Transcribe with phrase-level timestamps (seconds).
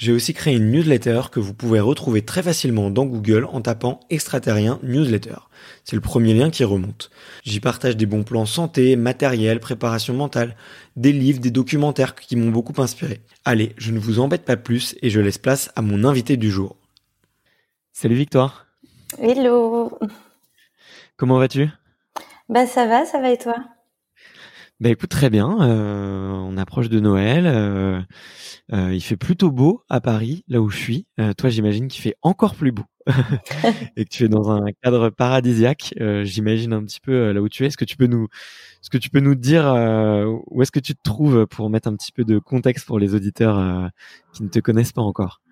[0.00, 4.00] j'ai aussi créé une newsletter que vous pouvez retrouver très facilement dans Google en tapant
[4.08, 5.36] extraterrien newsletter.
[5.84, 7.10] C'est le premier lien qui remonte.
[7.44, 10.56] J'y partage des bons plans santé, matériel, préparation mentale,
[10.96, 13.20] des livres, des documentaires qui m'ont beaucoup inspiré.
[13.44, 16.50] Allez, je ne vous embête pas plus et je laisse place à mon invité du
[16.50, 16.76] jour.
[17.92, 18.64] Salut Victoire.
[19.18, 19.98] Hello.
[21.18, 21.68] Comment vas-tu?
[22.48, 23.56] Bah ça va, ça va et toi?
[24.80, 25.58] Bah écoute très bien.
[25.60, 27.44] Euh, on approche de Noël.
[27.46, 28.00] Euh,
[28.72, 31.06] euh, il fait plutôt beau à Paris, là où je suis.
[31.18, 32.84] Euh, toi, j'imagine qu'il fait encore plus beau
[33.96, 35.92] et que tu es dans un cadre paradisiaque.
[36.00, 37.66] Euh, j'imagine un petit peu là où tu es.
[37.66, 38.24] Est-ce que tu peux nous,
[38.80, 39.66] est-ce que tu peux nous dire
[40.46, 43.14] où est-ce que tu te trouves pour mettre un petit peu de contexte pour les
[43.14, 43.90] auditeurs
[44.32, 45.42] qui ne te connaissent pas encore?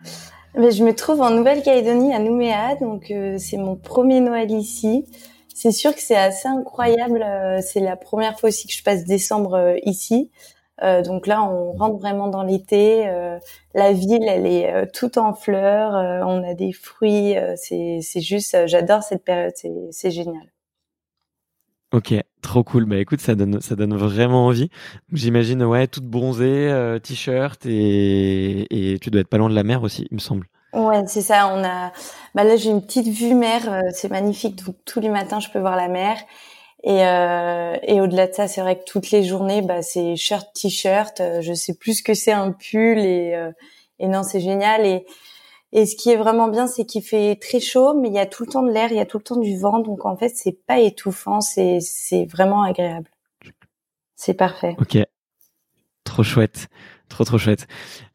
[0.56, 5.04] Mais je me trouve en Nouvelle-Calédonie à Nouméa, donc c'est mon premier Noël ici.
[5.60, 7.26] C'est sûr que c'est assez incroyable.
[7.62, 10.30] C'est la première fois aussi que je passe décembre ici.
[10.82, 13.08] Euh, donc là, on rentre vraiment dans l'été.
[13.08, 13.38] Euh,
[13.74, 15.94] la ville, elle est euh, toute en fleurs.
[16.26, 17.34] on a des fruits.
[17.56, 19.52] c'est juste, j'adore cette période.
[19.56, 20.52] C'est c'est génial.
[21.92, 22.84] Ok, trop cool.
[22.84, 24.70] Bah écoute, ça donne ça donne vraiment envie.
[25.12, 29.82] J'imagine ouais, toute bronzée, t-shirt et et tu dois être pas loin de la mer
[29.82, 30.46] aussi, il me semble.
[30.72, 31.48] Ouais, c'est ça.
[31.48, 31.92] On a,
[32.34, 34.64] bah là j'ai une petite vue mer, c'est magnifique.
[34.64, 36.18] Donc tous les matins je peux voir la mer.
[36.84, 40.48] Et, euh, et au-delà de ça, c'est vrai que toutes les journées, bah, c'est shirt,
[40.54, 41.20] t-shirt.
[41.20, 43.50] Euh, je sais plus ce que c'est un pull et, euh,
[43.98, 44.86] et non, c'est génial.
[44.86, 45.04] Et,
[45.72, 48.26] et ce qui est vraiment bien, c'est qu'il fait très chaud, mais il y a
[48.26, 49.80] tout le temps de l'air, il y a tout le temps du vent.
[49.80, 53.10] Donc en fait, c'est pas étouffant, c'est c'est vraiment agréable.
[54.14, 54.76] C'est parfait.
[54.78, 54.98] Ok,
[56.04, 56.68] trop chouette,
[57.08, 57.66] trop trop chouette.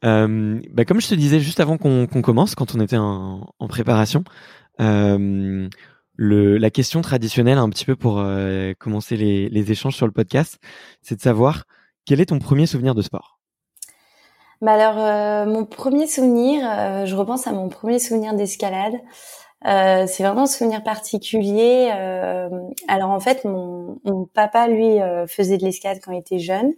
[0.04, 3.68] Euh, bah, comme je te disais juste avant qu'on commence, quand on était en, en
[3.68, 4.24] préparation.
[4.80, 5.68] Euh,
[6.16, 10.12] le, la question traditionnelle, un petit peu pour euh, commencer les, les, échanges sur le
[10.12, 10.58] podcast,
[11.02, 11.64] c'est de savoir
[12.06, 13.40] quel est ton premier souvenir de sport?
[14.60, 18.94] Bah alors, euh, mon premier souvenir, euh, je repense à mon premier souvenir d'escalade.
[19.62, 21.90] c'est vraiment un souvenir particulier.
[22.88, 26.74] alors en fait, mon, mon papa, lui, faisait de l'escalade quand il était jeune.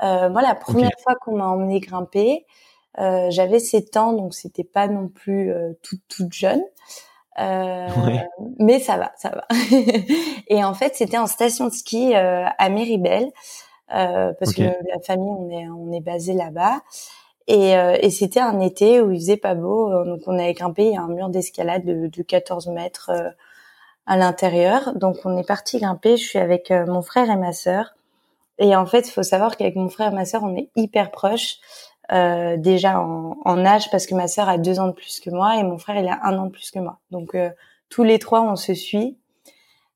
[0.00, 2.46] Moi, la première fois qu'on m'a emmené grimper,
[2.96, 5.52] j'avais 7 ans, donc c'était pas non plus
[5.82, 6.62] toute toute jeune.
[7.38, 7.86] Euh,
[8.58, 9.46] mais ça va, ça va.
[10.48, 13.30] et en fait, c'était en station de ski euh, à Méribel,
[13.94, 16.80] euh, parce que la famille, on est, on est basé là-bas.
[17.50, 20.92] Et, et c'était un été où il faisait pas beau, donc on avait grimpé, il
[20.92, 23.10] y a un mur d'escalade de, de 14 mètres
[24.04, 24.92] à l'intérieur.
[24.96, 27.94] Donc on est parti grimper, je suis avec mon frère et ma sœur.
[28.58, 31.10] Et en fait, il faut savoir qu'avec mon frère et ma sœur, on est hyper
[31.10, 31.56] proches.
[32.10, 35.28] Euh, déjà en, en, âge parce que ma sœur a deux ans de plus que
[35.28, 37.00] moi et mon frère il a un an de plus que moi.
[37.10, 37.50] Donc euh,
[37.90, 39.18] tous les trois on se suit.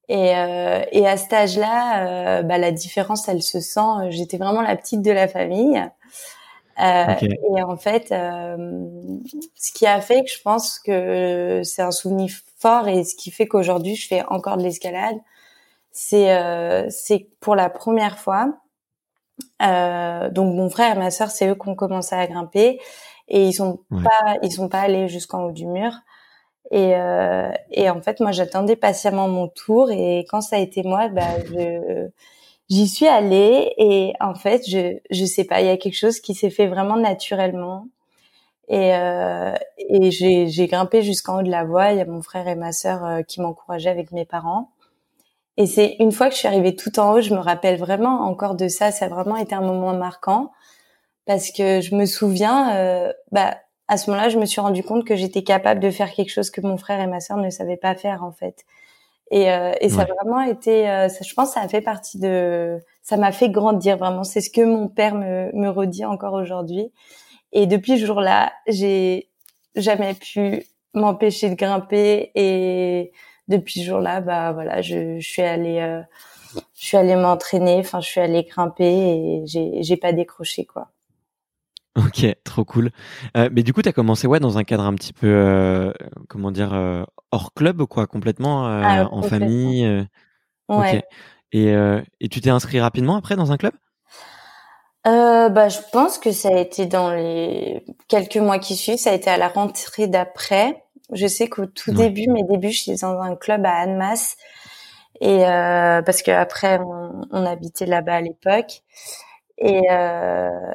[0.08, 4.10] Et, euh, et à cet âge-là, euh, bah, la différence, elle se sent.
[4.10, 5.82] J'étais vraiment la petite de la famille.
[6.80, 8.56] Euh, Et en fait, euh,
[9.54, 13.30] ce qui a fait que je pense que c'est un souvenir fort et ce qui
[13.30, 15.16] fait qu'aujourd'hui je fais encore de l'escalade,
[15.92, 18.54] c'est euh, c'est pour la première fois.
[19.62, 22.80] Euh, donc mon frère et ma sœur, c'est eux qui ont commencé à grimper
[23.28, 25.92] et ils sont pas ils sont pas allés jusqu'en haut du mur.
[26.72, 29.90] Et, euh, et en fait, moi, j'attendais patiemment mon tour.
[29.92, 32.08] Et quand ça a été moi, bah, je,
[32.70, 33.72] j'y suis allée.
[33.78, 36.66] Et en fait, je, je sais pas, il y a quelque chose qui s'est fait
[36.68, 37.86] vraiment naturellement.
[38.68, 41.92] Et, euh, et j'ai, j'ai grimpé jusqu'en haut de la voie.
[41.92, 44.70] Il y a mon frère et ma sœur euh, qui m'encourageaient avec mes parents.
[45.56, 48.22] Et c'est une fois que je suis arrivée tout en haut, je me rappelle vraiment
[48.22, 48.90] encore de ça.
[48.90, 50.50] Ça a vraiment été un moment marquant
[51.26, 53.56] parce que je me souviens, euh, bah,
[53.88, 56.50] à ce moment-là, je me suis rendu compte que j'étais capable de faire quelque chose
[56.50, 58.64] que mon frère et ma sœur ne savaient pas faire en fait.
[59.30, 61.80] Et, euh, et ça a vraiment été, euh, ça, je pense, que ça a fait
[61.80, 64.24] partie de, ça m'a fait grandir vraiment.
[64.24, 66.92] C'est ce que mon père me, me redit encore aujourd'hui.
[67.52, 69.30] Et depuis ce jour-là, j'ai
[69.74, 72.30] jamais pu m'empêcher de grimper.
[72.34, 73.12] Et
[73.48, 76.00] depuis ce jour-là, bah voilà, je, je suis allée, euh,
[76.78, 77.78] je suis allée m'entraîner.
[77.78, 80.88] Enfin, je suis allée grimper et j'ai, j'ai pas décroché quoi.
[81.94, 82.90] Ok, trop cool.
[83.36, 85.92] Euh, mais du coup, tu as commencé ouais, dans un cadre un petit peu, euh,
[86.26, 89.84] comment dire, euh, hors club, quoi, complètement, ah, en famille.
[89.84, 90.02] Euh.
[90.70, 90.96] Ouais.
[90.96, 91.04] Ok.
[91.52, 91.74] Et,
[92.20, 93.74] et tu t'es inscrit rapidement après dans un club?
[95.04, 99.14] Bah, Je pense que ça a été dans les quelques mois qui suivent, ça a
[99.14, 100.82] été à la rentrée d'après.
[101.12, 104.36] Je sais qu'au tout début, mes débuts, je suis dans un club à Annemasse.
[105.20, 108.82] Et parce qu'après, on, on habitait là-bas à l'époque.
[109.58, 110.72] Et, euh,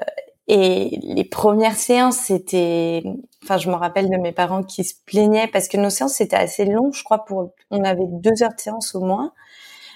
[0.48, 3.04] et les premières séances, c'était,
[3.44, 6.38] enfin, je me rappelle de mes parents qui se plaignaient parce que nos séances c'était
[6.38, 7.26] assez long, je crois.
[7.26, 9.34] Pour, on avait deux heures de séance au moins,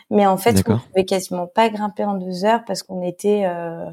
[0.09, 3.85] mais en fait, on pouvait quasiment pas grimper en deux heures parce qu'on était, euh,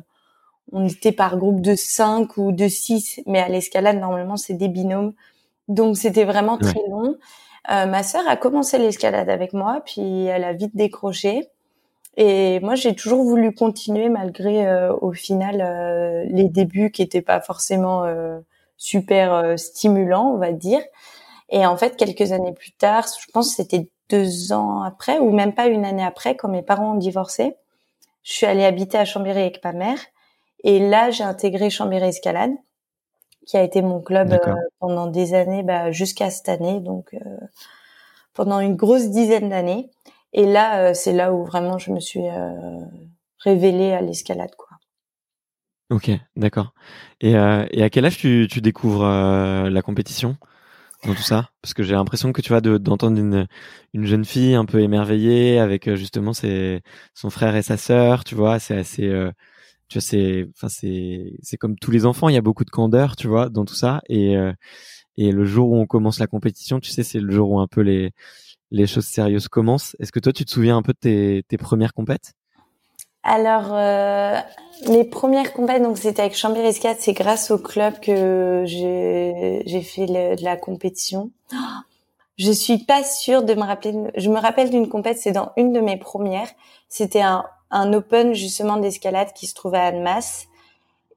[0.73, 3.21] on était par groupe de cinq ou de six.
[3.27, 5.12] Mais à l'escalade, normalement, c'est des binômes,
[5.69, 7.17] donc c'était vraiment très long.
[7.70, 11.49] Euh, ma sœur a commencé l'escalade avec moi, puis elle a vite décroché.
[12.20, 17.23] Et moi, j'ai toujours voulu continuer malgré, euh, au final, euh, les débuts qui étaient
[17.23, 18.41] pas forcément euh,
[18.76, 20.81] super stimulants, on va dire.
[21.49, 25.31] Et en fait, quelques années plus tard, je pense que c'était deux ans après, ou
[25.31, 27.55] même pas une année après, quand mes parents ont divorcé,
[28.25, 29.99] je suis allée habiter à Chambéry avec ma mère.
[30.64, 32.53] Et là, j'ai intégré Chambéry Escalade,
[33.49, 34.39] qui a été mon club
[34.79, 37.17] pendant des années, bah, jusqu'à cette année, donc
[38.39, 39.91] pendant une grosse dizaine d'années.
[40.33, 42.53] Et là, euh, c'est là où vraiment je me suis euh,
[43.41, 44.69] révélée à l'escalade, quoi.
[45.91, 46.73] Ok, d'accord.
[47.21, 50.37] Et, euh, et, à quel âge tu, tu découvres la compétition
[51.05, 51.49] dans tout ça?
[51.62, 53.49] Parce que j'ai l'impression que tu vois d'entendre une,
[53.95, 56.83] une jeune fille un peu émerveillée avec justement ses,
[57.15, 59.11] son frère et sa sœur, tu vois, c'est assez,
[59.88, 62.70] tu vois, c'est, enfin c'est, c'est comme tous les enfants, il y a beaucoup de
[62.70, 64.00] candeur, tu vois, dans tout ça.
[64.08, 64.37] Et
[65.19, 67.67] et le jour où on commence la compétition, tu sais, c'est le jour où un
[67.67, 68.12] peu les
[68.70, 69.96] les choses sérieuses commencent.
[69.99, 72.35] Est-ce que toi, tu te souviens un peu de tes, tes premières compètes?
[73.23, 74.38] Alors, euh,
[74.88, 80.06] mes premières compètes, donc c'était avec Chambéry 4, c'est grâce au club que j'ai fait
[80.06, 81.31] de la compétition.
[82.37, 83.93] Je suis pas sûre de me rappeler.
[84.17, 86.49] Je me rappelle d'une compète, c'est dans une de mes premières.
[86.88, 90.47] C'était un, un open justement d'escalade qui se trouvait à Annemasse.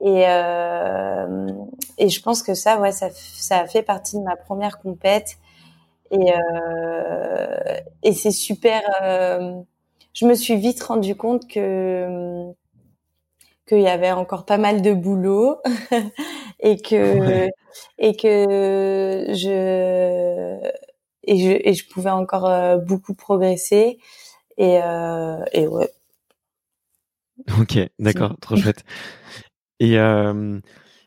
[0.01, 1.47] Et, euh,
[1.97, 5.37] et je pense que ça, ouais, ça, ça a fait partie de ma première compète.
[6.11, 8.81] Et, euh, et c'est super.
[9.03, 9.53] Euh,
[10.13, 12.51] je me suis vite rendu compte que
[13.67, 15.57] qu'il y avait encore pas mal de boulot
[16.59, 17.47] et que
[17.97, 20.59] et que je
[21.23, 23.99] et je et je pouvais encore euh, beaucoup progresser
[24.57, 25.89] et euh, et ouais.
[27.59, 28.83] Ok, d'accord, trop chouette.
[29.79, 30.59] Et euh,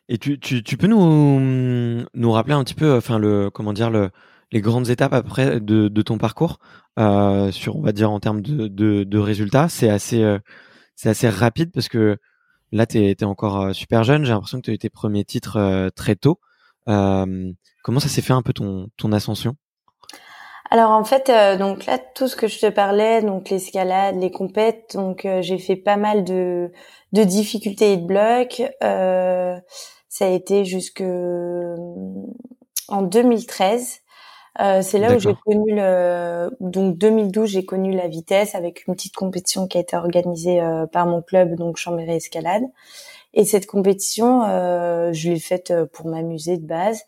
[0.08, 3.90] et tu, tu, tu peux nous nous rappeler un petit peu, enfin le comment dire
[3.90, 4.10] le
[4.52, 6.58] les grandes étapes après de, de ton parcours?
[6.98, 10.38] Euh, sur on va dire en termes de, de, de résultats c'est assez euh,
[10.94, 12.18] c'est assez rapide parce que
[12.70, 14.24] là tu es, encore euh, super jeune.
[14.24, 16.40] J'ai l'impression que tu as eu tes premiers titres euh, très tôt.
[16.86, 19.56] Comment ça s'est fait un peu ton ton ascension?
[20.70, 24.94] Alors en fait, donc là, tout ce que je te parlais, donc l'escalade, les compètes,
[24.94, 26.72] donc j'ai fait pas mal de,
[27.12, 28.62] de difficultés et de blocs.
[28.80, 31.02] ça a été jusque
[32.88, 34.00] en 2013.
[34.60, 38.94] Euh, c'est là où j'ai connu le donc 2012 j'ai connu la vitesse avec une
[38.94, 42.62] petite compétition qui a été organisée euh, par mon club donc Chambéry Escalade
[43.32, 47.02] et cette compétition euh, je l'ai faite euh, pour m'amuser de base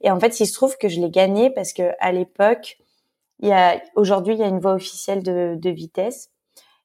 [0.00, 2.78] et en fait il se trouve que je l'ai gagnée parce que à l'époque
[3.40, 6.30] il y a aujourd'hui il y a une voie officielle de, de vitesse,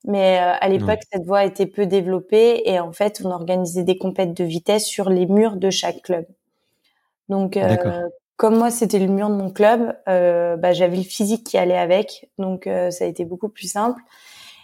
[0.06, 3.98] mais euh, à l'époque cette voie était peu développée et en fait on organisait des
[3.98, 6.26] compètes de vitesse sur les murs de chaque club.
[7.30, 11.46] Donc euh, comme moi c'était le mur de mon club, euh, bah, j'avais le physique
[11.46, 14.02] qui allait avec, donc ça a été beaucoup plus simple.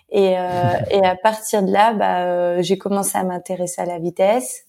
[0.10, 0.32] Et,
[0.92, 4.66] et à partir de là, bah, j'ai commencé à m'intéresser à la vitesse.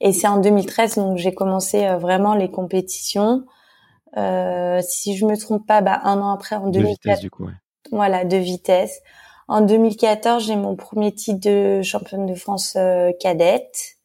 [0.00, 3.44] Et c'est en 2013 donc j'ai commencé vraiment les compétitions.
[4.16, 7.20] Euh, si je me trompe pas, bah, un an après, en 2014.
[7.20, 7.52] du coup, ouais.
[7.92, 9.00] Voilà, de vitesse.
[9.48, 13.96] En 2014, j'ai mon premier titre de championne de France euh, cadette.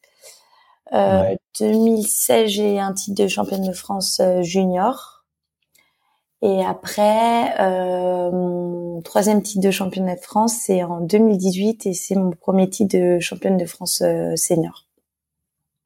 [0.92, 5.24] Euh, 2016, j'ai un titre de championne de France euh, junior.
[6.42, 12.14] Et après, euh, mon troisième titre de championne de France, c'est en 2018 et c'est
[12.14, 14.02] mon premier titre de championne de France
[14.36, 14.85] senior.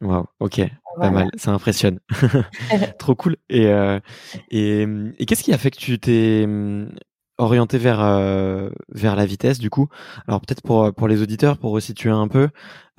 [0.00, 0.62] Waouh, ok,
[0.98, 2.00] pas mal, ça impressionne.
[2.98, 3.36] Trop cool.
[3.50, 4.00] Et, euh,
[4.50, 4.86] et,
[5.18, 6.90] et qu'est-ce qui a fait que tu t'es hum,
[7.38, 9.88] orienté vers euh, vers la vitesse du coup?
[10.26, 12.48] Alors peut-être pour pour les auditeurs, pour resituer un peu,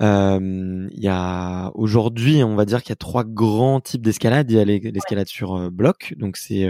[0.02, 4.50] euh, il y a aujourd'hui, on va dire qu'il y a trois grands types d'escalade.
[4.50, 6.68] Il y a l'escalade sur euh, bloc, donc c'est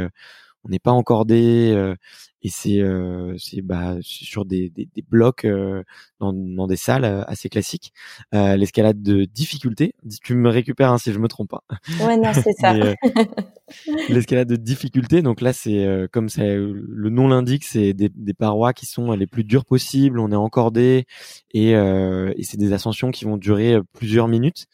[0.64, 1.94] on n'est pas encordé euh,
[2.42, 5.82] et c'est euh, c'est bah sur des, des, des blocs euh,
[6.20, 7.92] dans, dans des salles assez classiques.
[8.32, 11.64] L'escalade de difficulté, tu me récupères hein, si je me trompe pas.
[12.00, 12.74] Ouais non c'est ça.
[14.08, 18.72] L'escalade de difficulté, donc là c'est comme ça le nom l'indique, c'est des, des, parois
[18.72, 20.18] qui sont les plus dures possibles.
[20.18, 21.06] On est encordé
[21.52, 24.66] et, et c'est des ascensions qui vont durer plusieurs minutes.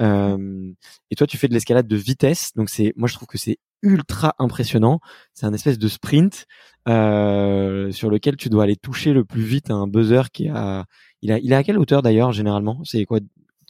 [0.00, 0.72] Euh,
[1.10, 3.58] et toi, tu fais de l'escalade de vitesse, donc c'est, moi je trouve que c'est
[3.82, 5.00] ultra impressionnant.
[5.34, 6.46] C'est un espèce de sprint
[6.88, 10.84] euh, sur lequel tu dois aller toucher le plus vite un buzzer qui a,
[11.22, 12.80] il a, il est à quelle hauteur d'ailleurs généralement?
[12.84, 13.18] C'est quoi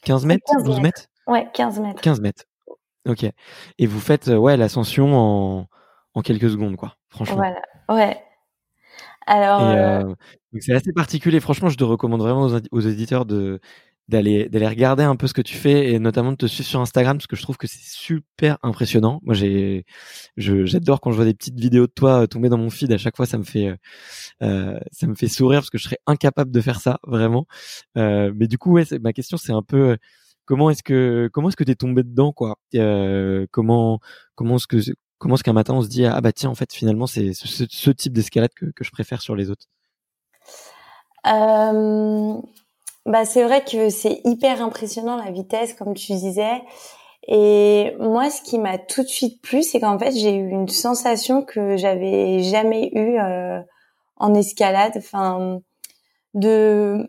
[0.03, 2.01] 15 mètres, 12 mètres Ouais, 15 mètres.
[2.01, 2.43] 15 mètres.
[3.07, 3.25] Ok.
[3.77, 5.67] Et vous faites ouais l'ascension en,
[6.13, 6.95] en quelques secondes quoi.
[7.09, 7.37] Franchement.
[7.37, 7.61] Voilà.
[7.89, 8.17] Ouais.
[9.27, 9.61] Alors.
[9.61, 10.15] Euh, euh...
[10.59, 11.39] c'est assez particulier.
[11.39, 13.59] Franchement, je te recommande vraiment aux, aux éditeurs de
[14.11, 16.81] d'aller d'aller regarder un peu ce que tu fais et notamment de te suivre sur
[16.81, 19.19] Instagram parce que je trouve que c'est super impressionnant.
[19.23, 19.85] Moi j'ai
[20.37, 22.97] j'adore quand je vois des petites vidéos de toi euh, tomber dans mon feed à
[22.97, 23.75] chaque fois ça me fait euh,
[24.43, 27.47] euh, ça me fait sourire parce que je serais incapable de faire ça vraiment.
[27.95, 29.97] Mais du coup ouais, ma question c'est un peu
[30.45, 32.57] comment est-ce que comment est-ce que t'es tombé dedans quoi?
[33.51, 33.99] Comment
[34.35, 34.77] comment est-ce que
[35.19, 37.91] comment est-ce qu'un matin on se dit ah bah tiens en fait finalement c'est ce,
[37.91, 39.67] type d'escalade que, que je préfère sur les autres?
[43.05, 46.61] Bah, c'est vrai que c'est hyper impressionnant la vitesse, comme tu disais.
[47.27, 50.67] Et moi, ce qui m'a tout de suite plu, c'est qu'en fait, j'ai eu une
[50.67, 53.61] sensation que j'avais jamais eue euh,
[54.17, 54.93] en escalade.
[54.95, 55.61] Enfin,
[56.33, 57.07] de,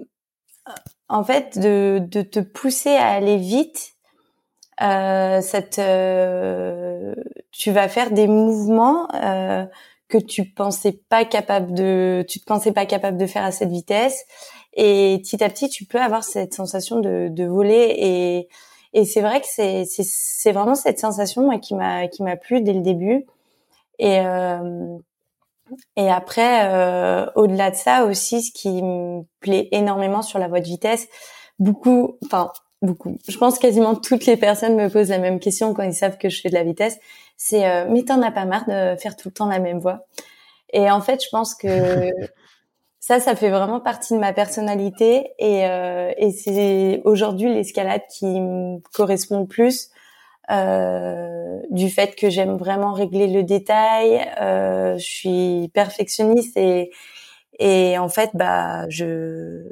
[1.08, 3.92] en fait, de, de te pousser à aller vite.
[4.80, 7.14] Euh, cette, euh,
[7.52, 9.64] tu vas faire des mouvements euh,
[10.08, 13.70] que tu pensais pas capable de, tu te pensais pas capable de faire à cette
[13.70, 14.24] vitesse
[14.74, 18.48] et petit à petit, tu peux avoir cette sensation de, de voler et,
[18.94, 22.36] et c'est vrai que c'est, c'est, c'est vraiment cette sensation moi, qui m'a qui m'a
[22.36, 23.26] plu dès le début.
[23.98, 24.98] Et euh,
[25.96, 30.60] et après, euh, au-delà de ça aussi, ce qui me plaît énormément sur la voie
[30.60, 31.08] de vitesse,
[31.58, 32.52] beaucoup, enfin
[32.82, 33.18] beaucoup.
[33.28, 36.28] Je pense quasiment toutes les personnes me posent la même question quand ils savent que
[36.28, 36.98] je fais de la vitesse.
[37.36, 40.06] C'est euh, mais t'en as pas marre de faire tout le temps la même voie?
[40.72, 41.68] Et en fait, je pense que
[43.04, 48.26] ça, ça fait vraiment partie de ma personnalité et, euh, et c'est aujourd'hui l'escalade qui
[48.40, 49.90] me correspond le plus.
[50.50, 56.90] Euh, du fait que j'aime vraiment régler le détail, euh, je suis perfectionniste et
[57.60, 59.64] et en fait bah je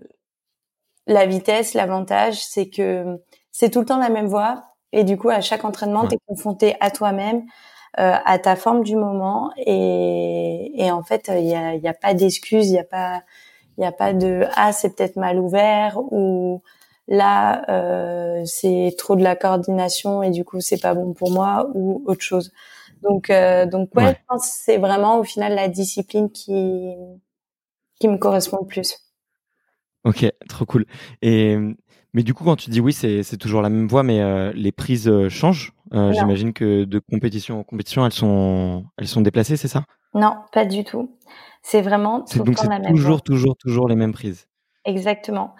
[1.07, 3.19] la vitesse, l'avantage c'est que
[3.53, 6.19] c'est tout le temps la même voie et du coup à chaque entraînement tu es
[6.27, 7.45] confronté à toi-même,
[7.95, 12.15] à ta forme du moment et, et en fait il y a, y a pas
[12.15, 13.23] d'excuses, il y a pas
[13.79, 16.63] il y a pas de ah c'est peut-être mal ouvert ou
[17.09, 21.69] là euh, c'est trop de la coordination et du coup c'est pas bon pour moi
[21.75, 22.53] ou autre chose.
[23.03, 26.95] Donc euh, donc ouais, je pense que c'est vraiment au final la discipline qui
[27.99, 28.99] qui me correspond le plus.
[30.05, 30.87] Ok, trop cool.
[31.23, 31.57] Et
[32.13, 34.73] mais du coup, quand tu dis oui, c'est toujours la même voie, mais euh, les
[34.73, 35.73] prises euh, changent.
[35.93, 39.85] Euh, J'imagine que de compétition en compétition, elles sont elles sont déplacées, c'est ça?
[40.15, 41.17] Non, pas du tout.
[41.63, 42.93] C'est vraiment tout donc le la même.
[42.93, 44.47] Toujours, toujours, toujours les mêmes prises.
[44.85, 45.55] Exactement.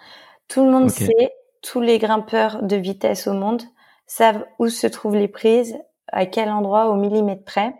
[0.47, 1.31] Tout le monde sait,
[1.61, 3.61] tous les grimpeurs de vitesse au monde
[4.07, 5.77] savent où se trouvent les prises,
[6.07, 7.73] à quel endroit au millimètre près.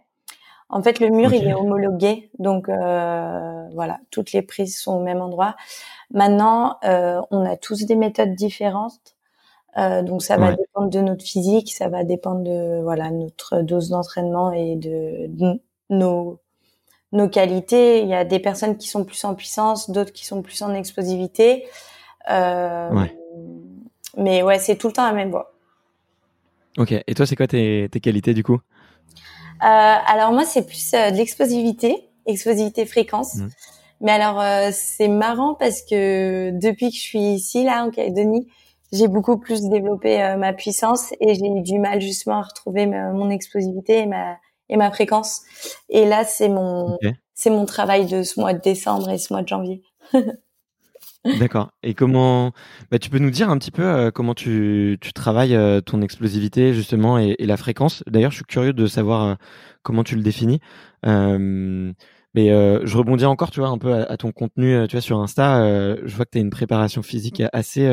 [0.72, 5.04] En fait, le mur, il est homologué, donc euh, voilà, toutes les prises sont au
[5.04, 5.58] même endroit.
[6.12, 9.16] Maintenant, euh, on a tous des méthodes différentes,
[9.78, 13.90] euh, donc ça va dépendre de notre physique, ça va dépendre de voilà notre dose
[13.90, 15.30] d'entraînement et de,
[15.90, 16.40] nos
[17.12, 18.02] nos qualités.
[18.02, 20.74] Il y a des personnes qui sont plus en puissance, d'autres qui sont plus en
[20.74, 21.66] explosivité.
[22.30, 23.18] Ouais.
[24.16, 25.54] Mais ouais, c'est tout le temps la même voie.
[26.78, 26.94] Ok.
[27.06, 28.62] Et toi, c'est quoi tes, tes qualités du coup?
[29.62, 33.36] Alors moi, c'est plus de l'explosivité, explosivité fréquence.
[33.36, 33.48] Mmh.
[34.02, 34.42] Mais alors,
[34.74, 38.48] c'est marrant parce que depuis que je suis ici, là, en Calédonie,
[38.92, 42.86] j'ai beaucoup plus développé euh, ma puissance et j'ai eu du mal justement à retrouver
[42.86, 44.38] mon explosivité et ma
[44.70, 45.42] et ma fréquence.
[45.90, 46.98] Et là, c'est mon
[47.34, 49.84] c'est mon travail de ce mois de décembre et ce mois de janvier.
[51.40, 51.72] D'accord.
[51.84, 52.52] Et comment
[52.90, 56.02] bah, tu peux nous dire un petit peu euh, comment tu, tu travailles euh, ton
[56.02, 58.04] explosivité justement et, et la fréquence?
[58.08, 59.38] D'ailleurs, je suis curieux de savoir
[59.84, 60.60] comment tu le définis.
[61.04, 61.94] mais
[62.36, 65.96] je rebondis encore, tu vois, un peu à, à ton contenu, tu vois, sur Insta.
[66.04, 67.88] je vois que tu as une préparation physique assez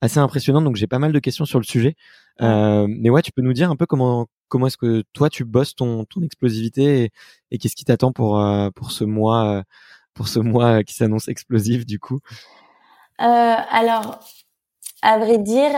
[0.00, 0.62] assez impressionnant.
[0.62, 1.96] Donc j'ai pas mal de questions sur le sujet.
[2.42, 5.44] Euh, mais ouais, tu peux nous dire un peu comment comment est-ce que toi tu
[5.44, 7.10] bosses ton ton explosivité
[7.50, 9.62] et, qu'est-ce qui t'attend pour euh, pour ce mois euh,
[10.14, 12.20] pour ce mois qui s'annonce explosif du coup.
[13.18, 14.20] alors
[15.02, 15.70] à vrai dire,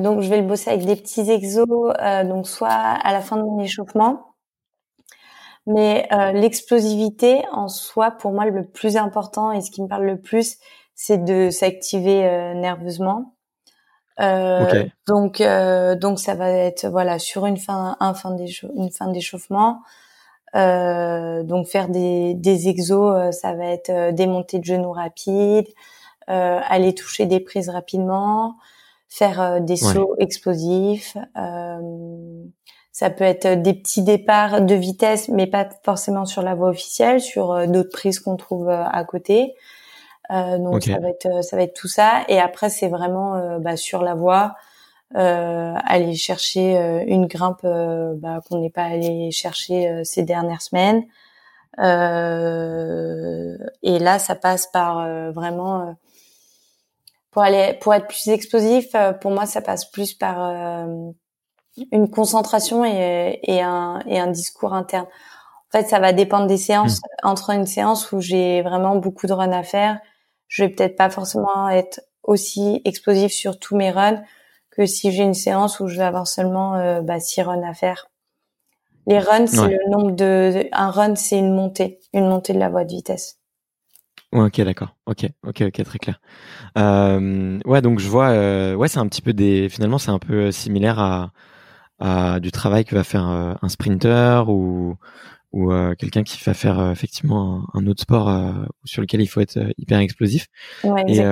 [0.00, 3.42] donc je vais le bosser avec des petits exos, donc soit à la fin de
[3.42, 4.34] mon échauffement,
[5.66, 10.20] mais l'explosivité en soi, pour moi, le plus important et ce qui me parle le
[10.20, 10.58] plus,
[10.98, 13.36] c'est de s'activer euh, nerveusement.
[14.20, 18.36] Euh, Donc euh, donc ça va être voilà sur une fin un fin
[18.74, 19.80] une fin d'échauffement.
[20.54, 24.92] Euh, donc faire des des exos, euh, ça va être euh, des montées de genoux
[24.92, 25.68] rapides,
[26.26, 28.56] aller toucher des prises rapidement,
[29.08, 31.16] faire des sauts explosifs.
[32.92, 37.22] ça peut être des petits départs de vitesse, mais pas forcément sur la voie officielle,
[37.22, 39.54] sur d'autres prises qu'on trouve à côté.
[40.30, 42.24] Euh, donc ça va être ça va être tout ça.
[42.28, 44.54] Et après c'est vraiment euh, bah, sur la voie.
[45.16, 51.04] Euh, aller chercher une grimpe bah, qu'on n'est pas allé chercher ces dernières semaines.
[53.82, 55.96] et là, ça passe par vraiment
[57.30, 58.94] pour aller pour être plus explosif.
[59.20, 60.86] pour moi, ça passe plus par
[61.92, 65.06] une concentration et, et, un, et un discours interne.
[65.06, 66.98] En fait, ça va dépendre des séances.
[66.98, 67.28] Mmh.
[67.28, 69.98] Entre une séance où j'ai vraiment beaucoup de run à faire
[70.48, 74.22] je vais peut-être pas forcément être aussi explosif sur tous mes runs
[74.78, 77.74] que si j'ai une séance où je vais avoir seulement euh, bah, six runs à
[77.74, 78.06] faire.
[79.08, 82.68] Les runs, c'est le nombre de un run, c'est une montée, une montée de la
[82.68, 83.38] voie de vitesse.
[84.32, 84.94] ok, d'accord.
[85.06, 86.20] Ok, ok, ok, très clair.
[86.76, 88.28] Euh, ouais, donc je vois.
[88.28, 89.68] Euh, ouais, c'est un petit peu des.
[89.68, 91.32] Finalement, c'est un peu similaire à,
[91.98, 94.96] à du travail que va faire euh, un sprinter ou
[95.52, 98.52] ou euh, quelqu'un qui va faire euh, effectivement un, autre sport euh,
[98.84, 100.46] sur lequel il faut être hyper explosif.
[100.84, 101.24] Ouais, et,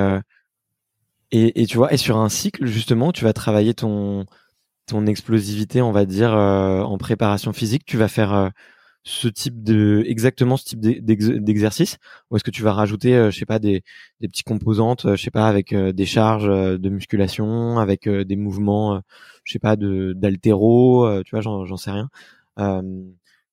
[1.32, 4.26] et, et, tu vois, et sur un cycle justement, tu vas travailler ton
[4.86, 7.84] ton explosivité, on va dire, en préparation physique.
[7.86, 8.52] Tu vas faire
[9.04, 11.98] ce type de exactement ce type d'exercice
[12.30, 13.84] ou est-ce que tu vas rajouter je sais pas des,
[14.20, 19.00] des petites composantes je sais pas avec des charges de musculation avec des mouvements
[19.44, 22.10] je sais pas de d'altéro tu vois j'en sais rien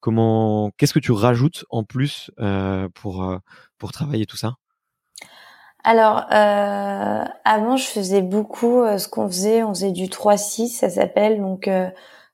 [0.04, 3.38] Comment, qu'est-ce que tu rajoutes en plus euh, pour euh,
[3.78, 4.58] pour travailler tout ça?
[5.84, 9.64] Alors euh, avant, je faisais beaucoup euh, ce qu'on faisait.
[9.64, 11.70] On faisait du 3-6, ça s'appelle donc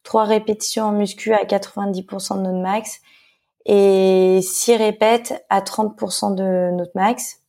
[0.03, 3.01] trois répétitions en muscu à 90% de notre max
[3.65, 7.39] et 6 répètes à 30% de notre max.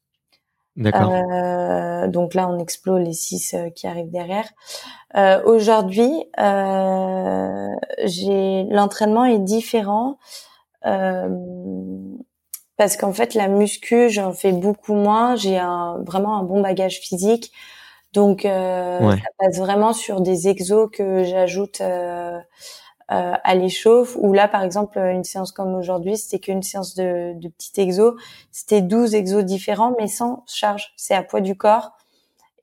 [0.77, 1.13] D'accord.
[1.13, 4.49] Euh, donc là, on explose les 6 qui arrivent derrière.
[5.17, 7.69] Euh, Aujourd'hui, euh,
[8.05, 10.19] j'ai l'entraînement est différent
[10.87, 11.29] euh,
[12.81, 15.37] parce qu'en fait, la muscu, j'en fais beaucoup moins.
[15.37, 17.53] J'ai un, vraiment un bon bagage physique,
[18.15, 22.39] donc euh, ça passe vraiment sur des exos que j'ajoute euh,
[23.13, 24.17] euh, à l'échauffe.
[24.19, 28.15] Ou là, par exemple, une séance comme aujourd'hui, c'était qu'une séance de, de petits exos.
[28.51, 30.95] C'était 12 exos différents, mais sans charge.
[30.97, 31.91] C'est à poids du corps.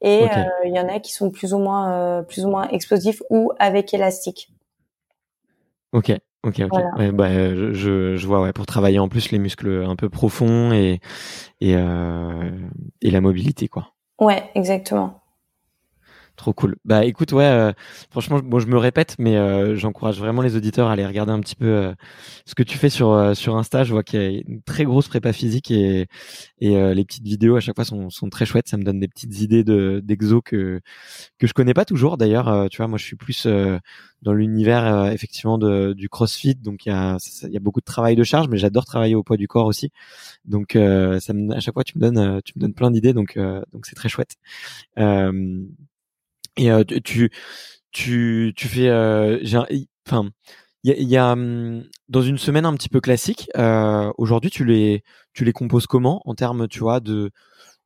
[0.01, 2.67] Et euh, il y en a qui sont plus ou moins euh, plus ou moins
[2.69, 4.49] explosifs ou avec élastique.
[5.91, 6.11] Ok,
[6.43, 6.79] ok, ok.
[6.97, 7.29] Ouais, bah,
[7.73, 10.99] je, je vois, ouais, pour travailler en plus les muscles un peu profonds et
[11.61, 12.51] et, euh,
[13.01, 13.93] et la mobilité, quoi.
[14.19, 15.21] Ouais, exactement.
[16.37, 16.75] Trop cool.
[16.85, 17.73] Bah écoute, ouais, euh,
[18.11, 21.39] franchement, bon, je me répète, mais euh, j'encourage vraiment les auditeurs à aller regarder un
[21.39, 21.93] petit peu euh,
[22.45, 23.83] ce que tu fais sur sur Insta.
[23.83, 26.05] Je vois qu'il y a une très grosse prépa physique et
[26.61, 28.67] et les petites vidéos à chaque fois sont sont très chouettes.
[28.67, 30.79] Ça me donne des petites idées de d'exo que
[31.39, 32.17] que je connais pas toujours.
[32.17, 33.47] D'ailleurs, tu vois, moi je suis plus
[34.21, 37.85] dans l'univers effectivement de, du CrossFit, donc il y a il y a beaucoup de
[37.85, 39.91] travail de charge, mais j'adore travailler au poids du corps aussi.
[40.45, 43.37] Donc ça me, à chaque fois tu me donnes tu me donnes plein d'idées, donc
[43.73, 44.35] donc c'est très chouette.
[46.57, 47.29] Et euh, tu
[47.91, 48.89] tu tu fais
[50.07, 50.29] enfin
[50.83, 53.49] il y a, y a, hum, dans une semaine un petit peu classique.
[54.17, 57.31] Aujourd'hui, tu les tu les composes comment en termes, tu vois, de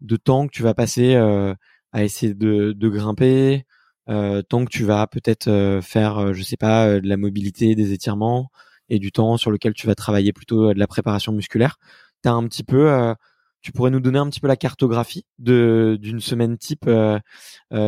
[0.01, 3.65] de temps que tu vas passer à essayer de, de grimper,
[4.07, 8.51] temps que tu vas peut-être faire, je sais pas, de la mobilité, des étirements,
[8.89, 11.77] et du temps sur lequel tu vas travailler plutôt de la préparation musculaire?
[12.21, 13.13] T'as un petit peu,
[13.61, 16.89] tu pourrais nous donner un petit peu la cartographie de d'une semaine type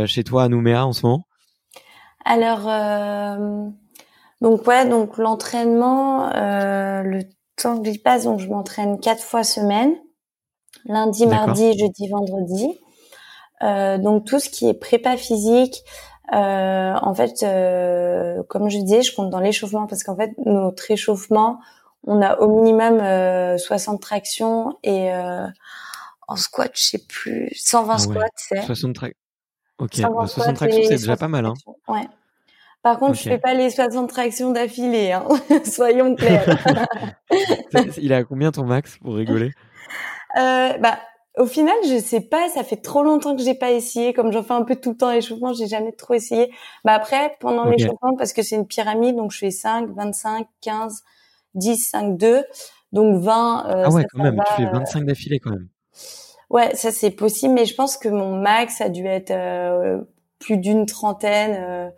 [0.05, 1.25] chez toi à Nouméa en ce moment?
[2.25, 2.69] Alors,
[4.41, 7.21] donc ouais, donc l'entraînement, le
[7.62, 9.95] temps que j'y passe, donc je m'entraîne quatre fois semaine,
[10.86, 12.79] lundi, mardi, jeudi, vendredi.
[13.63, 15.83] Euh, donc tout ce qui est prépa physique,
[16.33, 20.89] euh, en fait, euh, comme je disais, je compte dans l'échauffement parce qu'en fait, notre
[20.91, 21.59] échauffement,
[22.05, 22.99] on a au minimum
[23.57, 25.09] 60 tractions et
[26.27, 28.62] en squat, je sais plus, 120 ah squats, c'est.
[28.62, 29.19] 60 tractions.
[29.79, 31.45] Ok, 60 bah, tractions, c'est déjà pas mal.
[31.45, 31.53] Hein.
[31.88, 32.07] Ouais.
[32.83, 35.25] Par contre, je fais pas les 60 tractions d'affilée, hein.
[35.65, 36.45] soyons clairs.
[37.97, 39.51] Il a combien ton max pour rigoler?
[40.36, 40.97] Euh, Bah,
[41.38, 44.13] au final, je sais pas, ça fait trop longtemps que j'ai pas essayé.
[44.13, 46.51] Comme j'en fais un peu tout le temps l'échauffement, j'ai jamais trop essayé.
[46.83, 51.03] Bah après, pendant l'échauffement, parce que c'est une pyramide, donc je fais 5, 25, 15,
[51.55, 52.43] 10, 5, 2.
[52.91, 53.65] Donc 20.
[53.67, 55.67] Euh, ah ouais, quand même, tu fais 25 euh, d'affilée quand même.
[56.49, 60.01] Ouais, ça c'est possible, mais je pense que mon max a dû être euh,
[60.39, 61.56] plus d'une trentaine.
[61.58, 61.89] Euh.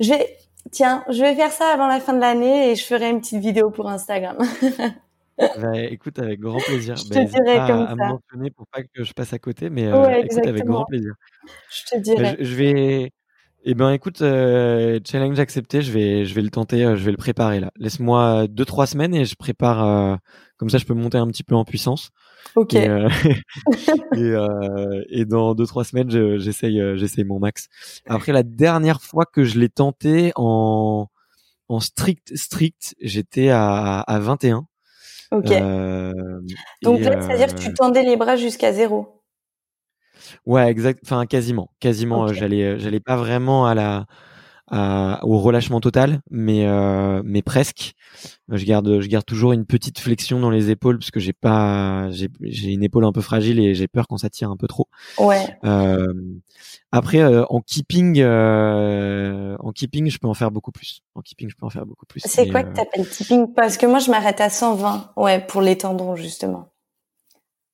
[0.00, 0.36] Je vais,
[0.70, 3.40] tiens, je vais faire ça avant la fin de l'année et je ferai une petite
[3.40, 4.38] vidéo pour Instagram.
[5.36, 6.96] Bah, écoute, avec grand plaisir.
[6.96, 7.94] Je bah, te dirai pas comme à, ça.
[7.94, 11.14] me mentionner pour pas que je passe à côté, mais euh, écoute, avec grand plaisir.
[11.70, 12.36] Je te bah, dirai.
[12.38, 13.12] je, je, vais.
[13.66, 15.80] Eh ben, écoute, euh, challenge accepté.
[15.80, 16.84] Je vais, je vais le tenter.
[16.84, 17.70] Euh, je vais le préparer là.
[17.76, 19.84] Laisse-moi deux trois semaines et je prépare.
[19.84, 20.16] Euh,
[20.58, 22.10] comme ça, je peux monter un petit peu en puissance.
[22.54, 22.74] Ok.
[22.74, 23.08] Et, euh,
[25.10, 27.68] et, et, dans deux trois semaines, j'essaye, j'essaye mon max.
[28.06, 31.08] Après, la dernière fois que je l'ai tenté en
[31.68, 34.66] en strict strict, j'étais à, à 21.
[35.30, 35.50] Ok.
[35.50, 36.12] Euh,
[36.82, 39.22] Donc là, c'est-à-dire que tu euh, tendais les bras jusqu'à zéro.
[40.46, 41.00] Ouais, exact.
[41.04, 42.28] Enfin, quasiment, quasiment.
[42.28, 44.06] Euh, j'allais, j'allais pas vraiment à la,
[44.70, 46.66] au relâchement total, mais
[47.24, 47.94] mais presque.
[48.48, 52.10] Je garde je garde toujours une petite flexion dans les épaules parce que j'ai pas
[52.10, 54.68] j'ai j'ai une épaule un peu fragile et j'ai peur quand ça tire un peu
[54.68, 54.88] trop.
[55.18, 55.58] Ouais.
[55.64, 56.12] Euh,
[56.92, 61.02] après en keeping en keeping je peux en faire beaucoup plus.
[61.14, 62.20] En keeping je peux en faire beaucoup plus.
[62.24, 63.52] C'est quoi que t'appelles keeping?
[63.54, 65.12] Parce que moi je m'arrête à 120.
[65.16, 66.70] Ouais, pour les tendons justement.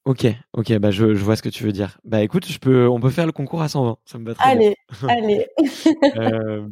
[0.06, 1.98] Ok, ok, bah je, je vois ce que tu veux dire.
[2.04, 4.50] Bah écoute, je peux, on peut faire le concours à 120, ça me va très
[4.50, 5.08] allez, bien.
[5.08, 5.46] Allez,
[6.16, 6.62] allez.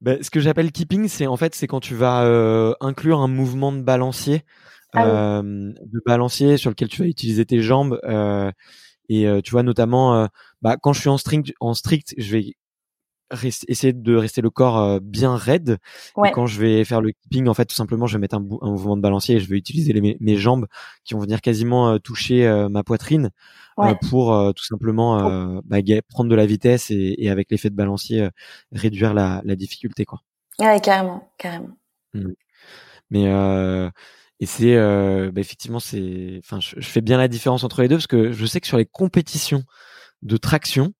[0.00, 3.28] Ben, ce que j'appelle keeping, c'est en fait c'est quand tu vas euh, inclure un
[3.28, 4.42] mouvement de balancier,
[4.92, 8.50] ah euh, de balancier sur lequel tu vas utiliser tes jambes euh,
[9.08, 10.28] et euh, tu vois notamment
[10.62, 12.54] bah, quand je suis en strict, en strict, je vais
[13.42, 15.78] essayer de rester le corps bien raide.
[16.16, 16.28] Ouais.
[16.28, 18.46] Et quand je vais faire le keeping, en fait, tout simplement, je vais mettre un,
[18.62, 20.66] un mouvement de balancier et je vais utiliser les, mes, jambes
[21.04, 23.30] qui vont venir quasiment toucher ma poitrine
[24.08, 28.28] pour tout simplement bah, prendre de la vitesse et, et avec l'effet de balancier
[28.72, 30.20] réduire la, la, difficulté quoi.
[30.58, 31.76] Ouais, carrément, carrément.
[32.14, 32.32] Mmh.
[33.10, 33.24] Mais
[34.38, 37.96] et c'est bah, effectivement c'est, enfin, je, je, fais bien la différence entre les deux
[37.96, 39.64] parce que je sais que sur les compétitions
[40.22, 40.92] de traction,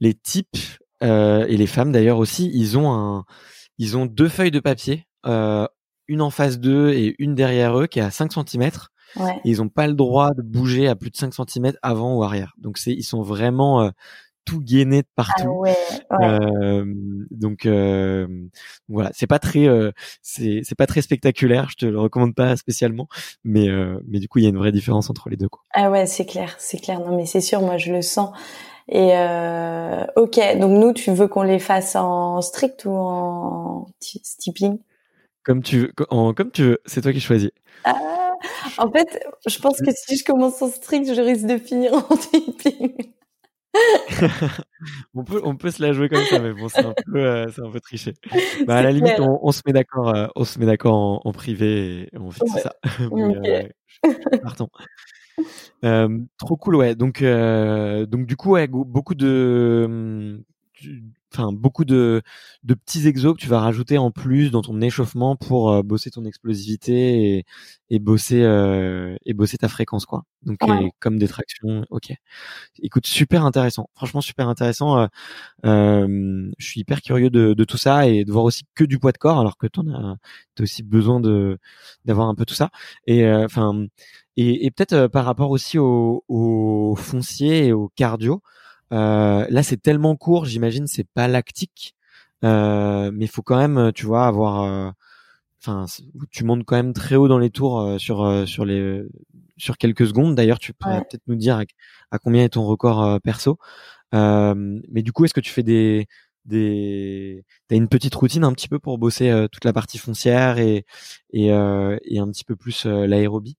[0.00, 0.56] les types
[1.02, 3.24] euh, et les femmes d'ailleurs aussi, ils ont un,
[3.78, 5.66] ils ont deux feuilles de papier, euh,
[6.08, 8.70] une en face d'eux et une derrière eux qui est à 5 cm
[9.14, 9.38] Ouais.
[9.44, 12.54] ils n'ont pas le droit de bouger à plus de 5 cm avant ou arrière.
[12.56, 13.90] Donc c'est ils sont vraiment euh,
[14.46, 15.42] tout gainés de partout.
[15.44, 15.76] Ah ouais,
[16.12, 16.26] ouais.
[16.26, 16.84] Euh,
[17.30, 17.66] donc
[18.88, 19.66] voilà, c'est pas très
[20.22, 23.06] c'est c'est pas très spectaculaire, je te le recommande pas spécialement,
[23.44, 23.68] mais
[24.08, 25.62] mais du coup il y a une vraie différence entre les deux quoi.
[25.74, 27.00] Ah ouais, c'est clair, c'est clair.
[27.00, 28.30] Non mais c'est sûr, moi je le sens.
[28.88, 34.78] Et euh, ok, donc nous tu veux qu'on les fasse en strict ou en steeping
[35.44, 37.50] Comme tu veux, en, comme tu veux, c'est toi qui choisis.
[37.84, 37.96] Ah
[38.78, 42.16] en fait, je pense que si je commence en strict, je risque de finir en
[42.16, 43.12] tipping.
[45.14, 47.46] on peut on peut se la jouer comme ça mais bon c'est un peu euh,
[47.50, 48.12] c'est un peu triché
[48.66, 51.20] bah, à la limite on, on, se met d'accord euh, on se met d'accord en,
[51.24, 52.60] en, privé et on fixe ouais.
[52.60, 52.74] ça
[53.10, 53.70] mais, okay.
[54.04, 54.68] euh, partons
[56.38, 56.94] trop cool ouais.
[56.94, 60.42] Donc donc du coup ouais, beaucoup de hum,
[61.32, 62.22] enfin beaucoup de,
[62.64, 66.10] de petits exos que tu vas rajouter en plus dans ton échauffement pour euh, bosser
[66.10, 67.44] ton explosivité et,
[67.90, 70.24] et bosser euh, et bosser ta fréquence quoi.
[70.44, 70.90] Donc ouais.
[70.98, 72.12] comme des tractions, ok.
[72.82, 74.98] Écoute, super intéressant, franchement super intéressant.
[74.98, 75.06] Euh,
[75.66, 78.98] euh, je suis hyper curieux de, de, tout ça et de voir aussi que du
[78.98, 80.16] poids de corps alors que tu as,
[80.58, 81.58] as, aussi besoin de
[82.04, 82.70] d'avoir un peu tout ça.
[83.06, 83.86] Et euh, enfin
[84.36, 88.42] et, et peut-être par rapport aussi au, au foncier et au cardio.
[88.92, 91.94] Euh, là, c'est tellement court, j'imagine, c'est pas lactique,
[92.44, 94.90] euh, mais il faut quand même, tu vois, avoir, euh,
[95.60, 95.86] enfin,
[96.30, 99.02] tu montes quand même très haut dans les tours sur sur les
[99.56, 100.34] sur quelques secondes.
[100.34, 101.62] D'ailleurs, tu pourrais peut-être nous dire
[102.10, 103.58] à, combien est ton record perso.
[104.12, 106.08] mais du coup, est-ce que tu fais des
[106.44, 110.84] des t'as une petite routine un petit peu pour bosser toute la partie foncière et
[111.32, 113.56] et, et un petit peu plus l'aérobie?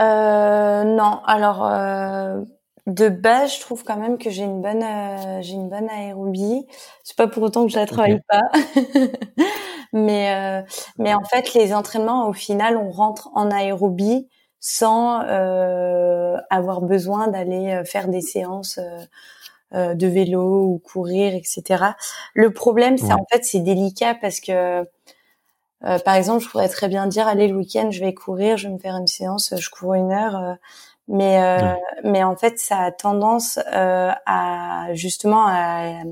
[0.00, 2.44] Euh, non, alors euh,
[2.88, 6.66] de base, je trouve quand même que j'ai une bonne euh, j'ai une bonne aérobie.
[7.04, 8.40] C'est pas pour autant que je la travaille pas.
[9.92, 10.62] mais euh,
[10.98, 17.28] mais en fait, les entraînements au final, on rentre en aérobie sans euh, avoir besoin
[17.28, 18.80] d'aller faire des séances
[19.72, 21.84] de vélo ou courir, etc.
[22.34, 24.86] Le problème, c'est en fait c'est délicat parce que
[25.84, 28.66] euh, par exemple, je pourrais très bien dire, allez, le week-end, je vais courir, je
[28.66, 30.56] vais me faire une séance, je cours une heure.
[31.10, 36.02] Euh, mais euh, mais en fait, ça a tendance à justement à,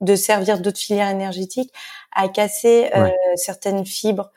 [0.00, 1.72] de servir d'autres filières énergétiques
[2.12, 2.90] à casser
[3.36, 4.30] certaines fibres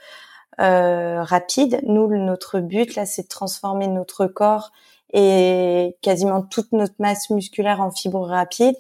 [0.58, 1.80] rapides.
[1.84, 4.72] Nous, notre but là, c'est de transformer notre corps
[5.14, 8.78] et quasiment toute notre masse musculaire en fibres rapides.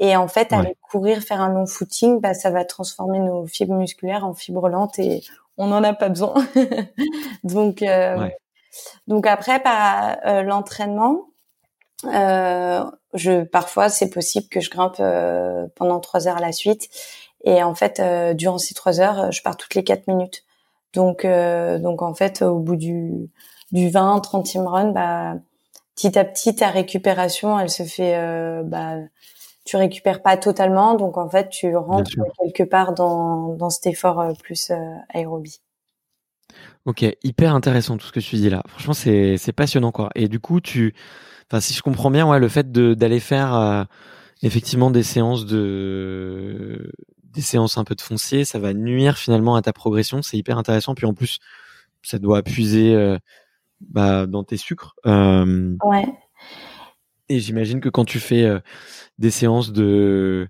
[0.00, 3.74] Et en fait, aller courir, faire un long footing, bah, ça va transformer nos fibres
[3.74, 5.22] musculaires en fibres lentes et
[5.56, 6.34] on n'en a pas besoin.
[7.44, 8.28] donc, euh,
[9.06, 11.26] donc après, par euh, l'entraînement,
[12.04, 16.88] euh, je parfois c'est possible que je grimpe euh, pendant trois heures à la suite.
[17.44, 20.44] Et en fait, euh, durant ces trois heures, je pars toutes les quatre minutes.
[20.94, 23.30] Donc, donc en fait, au bout du
[23.72, 25.34] du 20, 30e run, bah,
[25.94, 28.18] petit à petit, ta récupération, elle se fait
[28.64, 28.96] bah,
[29.68, 32.10] tu récupères pas totalement, donc en fait tu rentres
[32.40, 35.60] quelque part dans, dans cet effort euh, plus euh, aérobie.
[36.84, 38.62] Ok, hyper intéressant tout ce que tu dis là.
[38.68, 40.10] Franchement, c'est c'est passionnant quoi.
[40.14, 40.94] Et du coup, tu,
[41.50, 43.84] enfin si je comprends bien, ouais, le fait de d'aller faire euh,
[44.42, 46.92] effectivement des séances de
[47.24, 50.22] des séances un peu de foncier, ça va nuire finalement à ta progression.
[50.22, 50.94] C'est hyper intéressant.
[50.94, 51.38] Puis en plus,
[52.02, 53.16] ça doit puiser
[53.80, 54.96] bah, dans tes sucres.
[55.04, 56.06] ouais.
[57.28, 58.60] Et j'imagine que quand tu fais euh,
[59.18, 60.48] des séances de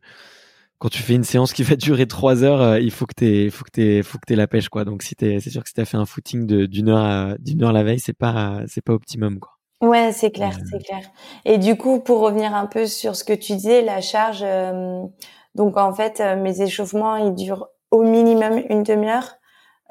[0.79, 3.51] quand tu fais une séance qui va durer trois heures, euh, il faut que tu
[3.51, 4.85] faut que t'aies, faut que la pêche quoi.
[4.85, 7.63] Donc si t'es, c'est sûr que si t'as fait un footing de, d'une heure d'une
[7.63, 9.53] heure la veille, c'est pas, c'est pas optimum quoi.
[9.81, 10.65] Ouais, c'est clair, euh.
[10.71, 11.03] c'est clair.
[11.45, 14.45] Et du coup, pour revenir un peu sur ce que tu disais, la charge,
[15.55, 19.39] donc en fait, mes échauffements, ils durent au minimum une demi-heure.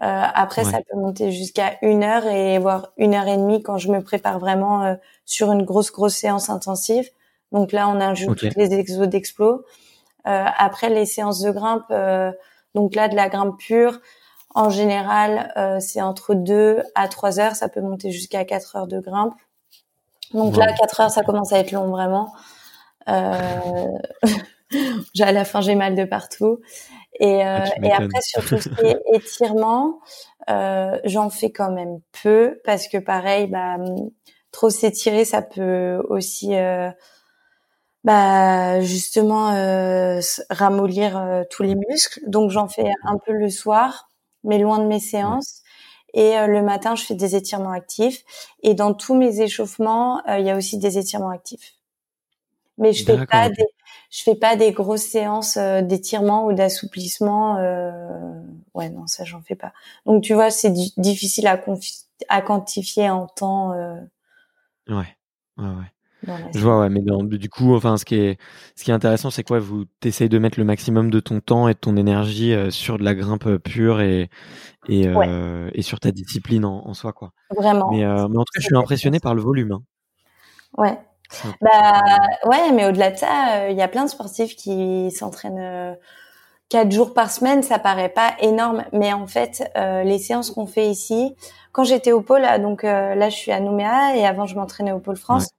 [0.04, 3.78] Euh, après, ça peut monter jusqu'à une heure et voire une heure et demie quand
[3.78, 4.95] je me prépare vraiment euh,
[5.26, 7.10] sur une grosse grosse séance intensive.
[7.52, 9.65] Donc là, on ajoute toutes les exos d'explo.
[10.28, 12.32] Euh, après, les séances de grimpe, euh,
[12.76, 14.00] donc là, de la grimpe pure,
[14.56, 17.56] en général, c'est entre deux à trois heures.
[17.56, 19.36] Ça peut monter jusqu'à quatre heures de grimpe.
[20.34, 22.34] Donc là, quatre heures, ça commence à être long vraiment.
[23.08, 23.92] à
[25.32, 26.60] la fin, j'ai mal de partout.
[27.20, 30.00] Et, euh, ah, et après, sur tout ce qui est étirement,
[30.50, 33.78] euh, j'en fais quand même peu parce que pareil, bah,
[34.52, 36.90] trop s'étirer, ça peut aussi euh,
[38.08, 42.22] bah, justement euh, ramollir euh, tous les muscles.
[42.26, 44.10] Donc j'en fais un peu le soir,
[44.46, 45.62] mais loin de mes séances.
[46.13, 48.24] Et euh, le matin, je fais des étirements actifs.
[48.63, 51.74] Et dans tous mes échauffements, il y a aussi des étirements actifs.
[52.78, 53.65] Mais je fais pas des,
[54.10, 57.58] je fais pas des grosses séances euh, d'étirement ou d'assouplissement.
[57.58, 58.41] Euh...
[58.74, 59.74] Ouais, non, ça j'en fais pas.
[60.06, 61.62] Donc tu vois, c'est difficile à,
[62.30, 63.74] à quantifier en temps.
[63.74, 64.00] Euh...
[64.88, 65.17] Ouais,
[65.58, 65.91] ouais, ouais.
[66.23, 67.01] Je vois, ouais, mais
[67.38, 68.39] du coup, enfin, ce qui est,
[68.75, 71.67] ce qui est intéressant, c'est quoi, vous t'essayes de mettre le maximum de ton temps
[71.67, 74.30] et de ton énergie euh, sur de la grimpe pure et
[74.89, 77.34] et, euh, et sur ta discipline en, en, soi, quoi.
[77.56, 77.89] Vraiment.
[77.91, 79.73] Mais, euh, mais en tout cas, je suis impressionné par le volume.
[79.73, 79.82] Hein.
[80.77, 80.97] Ouais,
[81.62, 82.01] bah
[82.45, 85.93] ouais, mais au-delà de ça, euh, il y a plein de sportifs qui s'entraînent euh,
[86.69, 87.63] quatre jours par semaine.
[87.63, 91.36] Ça paraît pas énorme, mais en fait, euh, les séances qu'on fait ici,
[91.71, 94.99] quand j'étais au pôle, donc là je suis à Nouméa et avant je m'entraînais au
[94.99, 95.49] pôle France,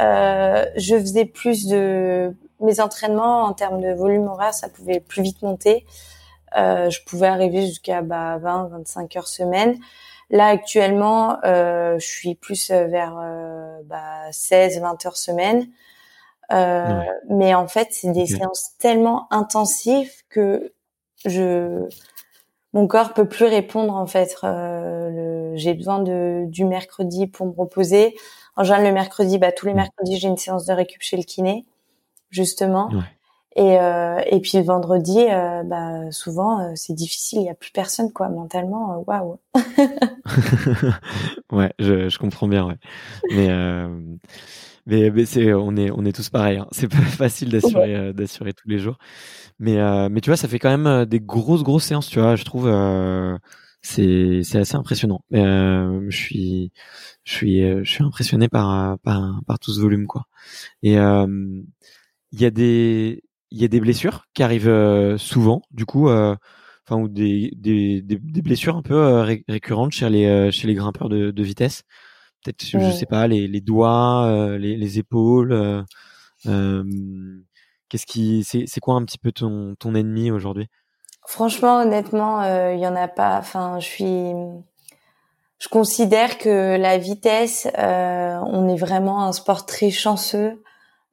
[0.00, 5.42] je faisais plus de mes entraînements en termes de volume horaire, ça pouvait plus vite
[5.42, 5.86] monter.
[6.54, 9.78] je pouvais arriver jusqu'à bah, 20-25 heures semaine.
[10.30, 15.66] Là actuellement, euh, je suis plus euh, vers euh, bah, 16-20 heures semaine.
[16.52, 20.72] Euh, Mais en fait, c'est des séances tellement intensives que
[21.24, 21.88] je
[22.72, 24.36] mon corps peut plus répondre en fait.
[24.44, 28.16] Euh, j'ai besoin de du mercredi pour me reposer.
[28.56, 31.22] En général, le mercredi, bah, tous les mercredis, j'ai une séance de récup chez le
[31.22, 31.64] kiné,
[32.30, 32.88] justement.
[32.92, 33.04] Ouais.
[33.56, 37.54] Et, euh, et puis le vendredi, euh, bah, souvent euh, c'est difficile, il y a
[37.54, 39.38] plus personne quoi, mentalement, waouh.
[41.52, 42.76] ouais, je, je comprends bien, ouais.
[43.32, 43.48] Mais
[44.86, 46.58] mais, mais c'est on est on est tous pareils.
[46.58, 46.66] Hein.
[46.70, 48.98] C'est pas facile d'assurer d'assurer tous les jours.
[49.58, 49.76] Mais
[50.08, 52.36] mais tu vois, ça fait quand même des grosses grosses séances, tu vois.
[52.36, 52.68] Je trouve
[53.82, 55.24] c'est c'est assez impressionnant.
[55.34, 56.72] Euh, je suis
[57.24, 60.26] je suis je suis impressionné par par par tout ce volume quoi.
[60.82, 66.08] Et il y a des il y a des blessures qui arrivent souvent du coup
[66.08, 71.30] enfin ou des, des, des, blessures un peu récurrentes chez les chez les grimpeurs de,
[71.30, 71.82] de vitesse
[72.44, 75.84] peut-être je sais pas les, les doigts les, les épaules
[77.90, 80.68] qu'est-ce qui c'est c'est quoi un petit peu ton ton ennemi aujourd'hui?
[81.26, 83.38] Franchement, honnêtement, il y en a pas.
[83.38, 84.32] Enfin, je suis,
[85.60, 90.62] je considère que la vitesse, euh, on est vraiment un sport très chanceux.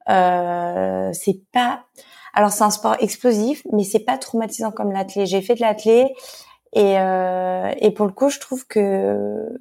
[0.08, 1.84] Euh, c'est pas,
[2.32, 5.26] alors c'est un sport explosif, mais c'est pas traumatisant comme l'athlé.
[5.26, 6.14] J'ai fait de l'athlé
[6.72, 9.58] et euh, et pour le coup, je trouve que,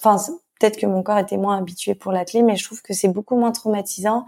[0.00, 0.16] enfin,
[0.60, 3.36] peut-être que mon corps était moins habitué pour l'athlé, mais je trouve que c'est beaucoup
[3.36, 4.24] moins traumatisant.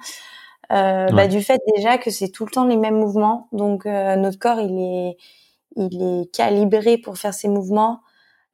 [0.72, 4.14] Euh, bah, du fait déjà que c'est tout le temps les mêmes mouvements, donc euh,
[4.16, 5.16] notre corps il est
[5.76, 8.00] il est calibré pour faire ses mouvements.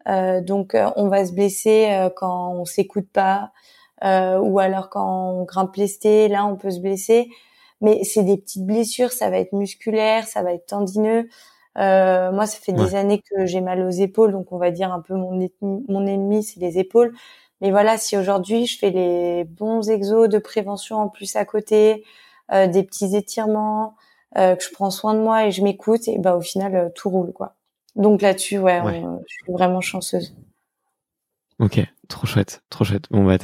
[0.09, 3.53] Euh, donc euh, on va se blesser euh, quand on s'écoute pas
[4.03, 7.31] ou alors quand on grimpe lesté, là on peut se blesser.
[7.81, 11.29] Mais c'est des petites blessures, ça va être musculaire, ça va être tendineux.
[11.77, 15.01] moi, ça fait des années que j'ai mal aux épaules, donc on va dire un
[15.01, 17.15] peu mon ennemi, mon ennemi c'est les épaules.
[17.63, 22.05] Mais voilà, si aujourd'hui je fais les bons exos de prévention en plus à côté,
[22.53, 24.06] des petits étirements, euh,
[24.37, 27.11] que je prends soin de moi et je m'écoute, et bah au final euh, tout
[27.11, 27.55] roule quoi.
[27.95, 30.35] Donc là-dessus, ouais, je suis vraiment chanceuse.
[31.59, 33.07] Ok, trop chouette, trop chouette.
[33.11, 33.39] Bon bah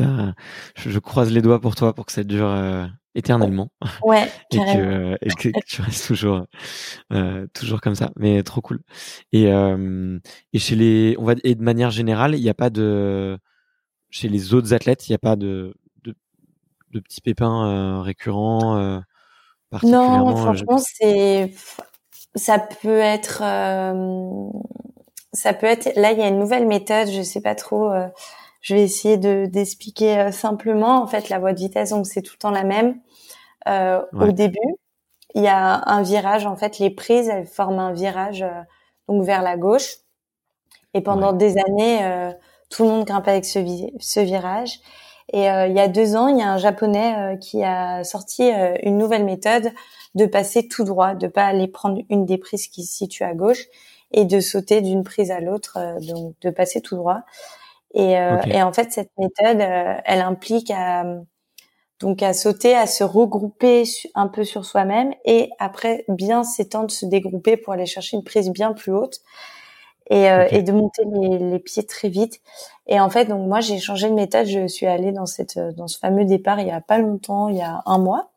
[0.77, 3.71] je, je, croise les doigts pour toi pour que ça dure euh, éternellement.
[4.05, 6.45] Ouais, et, que, et que, tu restes toujours,
[7.15, 8.11] euh, toujours comme ça.
[8.17, 8.81] Mais trop cool.
[9.33, 10.19] Et euh,
[10.53, 13.39] et chez les, on va et de manière générale, il n'y a pas de,
[14.11, 15.75] chez les autres athlètes, il n'y a pas de,
[16.05, 16.15] de,
[16.91, 19.03] de petits pépins récurrents.
[19.83, 21.53] Non, euh, franchement, c'est
[22.35, 24.51] ça peut être euh,
[25.33, 28.07] ça peut être là il y a une nouvelle méthode, je sais pas trop euh,
[28.61, 31.03] je vais essayer de d'expliquer simplement.
[31.03, 33.01] En fait la voie de vitesse donc c'est tout le temps la même.
[33.67, 34.59] Au début,
[35.35, 38.45] il y a un virage en fait les prises elles forment un virage
[39.09, 39.97] donc vers la gauche.
[40.95, 42.33] Et pendant des années
[42.71, 43.59] tout le monde grimpe avec ce,
[44.01, 44.81] ce virage
[45.33, 48.05] et euh, il y a deux ans, il y a un japonais euh, qui a
[48.05, 49.73] sorti euh, une nouvelle méthode
[50.15, 53.35] de passer tout droit, de pas aller prendre une des prises qui se situe à
[53.35, 53.67] gauche
[54.13, 57.23] et de sauter d'une prise à l'autre, donc de passer tout droit.
[57.95, 61.05] Et, et, en fait, cette méthode, elle implique à
[62.01, 67.07] donc à sauter, à se regrouper un peu sur soi-même et après bien s'étendre, se
[67.07, 69.21] dégrouper pour aller chercher une prise bien plus haute
[70.09, 72.41] et, euh, et de monter les, les, pieds très vite.
[72.87, 74.47] Et en fait, donc moi, j'ai changé de méthode.
[74.47, 77.57] Je suis allée dans cette dans ce fameux départ il y a pas longtemps, il
[77.57, 78.33] y a un mois.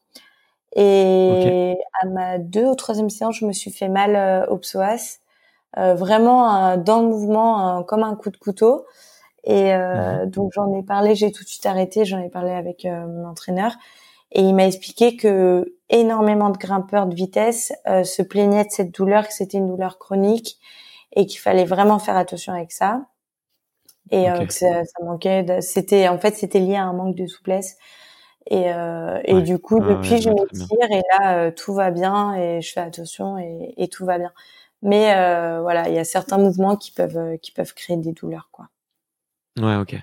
[0.75, 5.19] Et à ma deux ou troisième séance, je me suis fait mal euh, au psoas,
[5.78, 8.86] euh, vraiment dans le mouvement, comme un coup de couteau.
[9.45, 10.30] Et euh, mhm.
[10.32, 13.73] donc j'en ai parlé, j'ai tout de suite arrêté, j'en ai parlé avec mon entraîneur.
[14.32, 19.28] Et il m'a expliqué que énormément de grimpeurs de vitesse se plaignaient de cette douleur,
[19.28, 20.58] que c'était une douleur chronique
[21.13, 23.06] et qu'il fallait vraiment faire attention avec ça.
[24.12, 27.26] Et euh, que ça, ça manquait c'était en fait c'était lié à un manque de
[27.26, 27.78] souplesse.
[28.52, 32.36] Et, euh, et du coup ah depuis je m'étire et là euh, tout va bien
[32.36, 34.32] et je fais attention et, et tout va bien.
[34.84, 35.13] Mais
[35.62, 38.68] voilà il y a certains mouvements qui peuvent qui peuvent créer des douleurs quoi.
[39.58, 39.96] Ouais ok.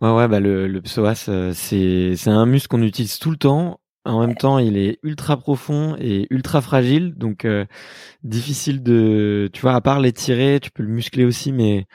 [0.00, 3.36] Ouais ouais bah le, le psoas euh, c'est c'est un muscle qu'on utilise tout le
[3.36, 7.64] temps en même temps, il est ultra profond et ultra fragile, donc euh,
[8.22, 11.86] difficile de, tu vois, à part l'étirer, tu peux le muscler aussi, mais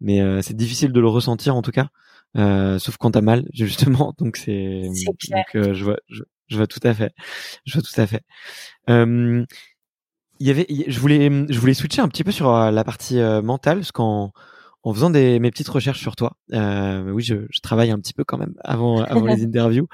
[0.00, 1.88] mais euh, c'est difficile de le ressentir en tout cas,
[2.36, 4.14] euh, sauf quand t'as mal justement.
[4.18, 7.12] Donc c'est, donc je vois, je, vois tout à fait,
[7.64, 8.22] je vois tout à fait.
[8.88, 9.46] il
[10.40, 13.92] y avait, je voulais, je voulais switcher un petit peu sur la partie mentale, parce
[13.92, 14.32] qu'en
[14.84, 18.12] en faisant des, mes petites recherches sur toi, euh, oui, je, je, travaille un petit
[18.12, 19.88] peu quand même avant, avant les interviews.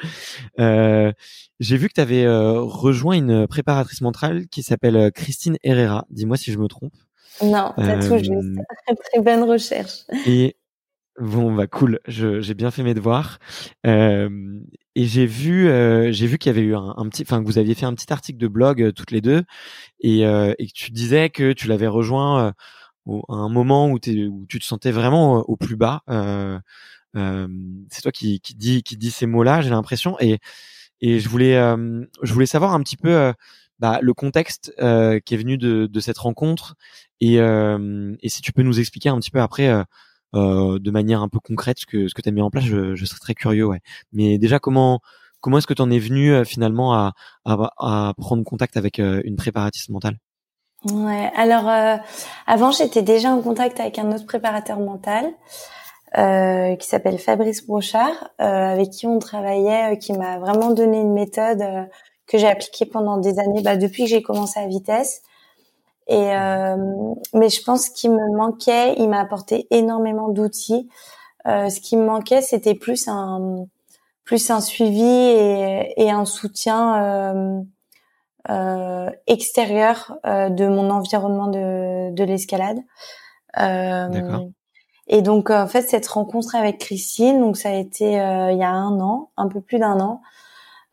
[0.58, 1.12] Euh,
[1.60, 6.06] j'ai vu que tu avais euh, rejoint une préparatrice mentale qui s'appelle euh, Christine Herrera.
[6.10, 6.92] Dis-moi si je me trompe.
[7.42, 8.32] Non, t'as tout juste.
[8.86, 10.00] Très, très bonne recherche.
[10.26, 10.56] Et
[11.20, 12.00] bon, bah cool.
[12.06, 13.38] J'ai bien fait mes devoirs.
[13.86, 14.28] Euh,
[14.96, 15.66] et j'ai vu,
[16.12, 17.94] j'ai vu qu'il y avait eu un, un petit, enfin que vous aviez fait un
[17.94, 19.44] petit article de blog toutes les deux,
[20.00, 22.52] et, et que tu disais que tu l'avais rejoint
[23.28, 26.02] un moment où, tu te sentais vraiment euh, au plus bas.
[26.08, 26.58] Euh,
[27.16, 27.48] euh,
[27.90, 30.16] c'est toi qui, qui dis qui dis ces mots-là, j'ai l'impression.
[30.20, 30.38] Et
[31.00, 31.54] et je voulais
[32.22, 33.32] je voulais savoir un petit peu
[33.78, 36.76] bah, le contexte qui est venu de, de cette rencontre
[37.20, 39.72] et, et si tu peux nous expliquer un petit peu après
[40.34, 42.64] euh, de manière un peu concrète ce que ce que tu as mis en place,
[42.64, 43.66] je, je, serais très curieux.
[43.66, 43.80] Ouais.
[44.12, 45.00] Mais déjà, comment
[45.40, 49.36] comment est-ce que tu en es venu finalement à, à, à, prendre contact avec une
[49.36, 50.18] préparatiste mentale?
[50.86, 51.30] Ouais.
[51.36, 51.96] Alors euh,
[52.46, 55.30] avant, j'étais déjà en contact avec un autre préparateur mental
[56.18, 61.00] euh, qui s'appelle Fabrice Brochard, euh, avec qui on travaillait, euh, qui m'a vraiment donné
[61.00, 61.84] une méthode euh,
[62.26, 65.22] que j'ai appliquée pendant des années, bah, depuis que j'ai commencé à vitesse.
[66.08, 66.32] Et
[67.34, 70.88] mais je pense qu'il me manquait, il m'a apporté énormément d'outils.
[71.46, 73.66] ce qui me manquait, c'était plus un
[74.24, 77.62] plus un suivi et, et un soutien
[78.48, 82.78] euh, extérieur euh, de mon environnement de, de l'escalade.
[83.58, 84.38] Euh,
[85.08, 88.70] et donc en fait cette rencontre avec Christine, donc ça a été il y a
[88.70, 90.22] un an, un peu plus d'un an.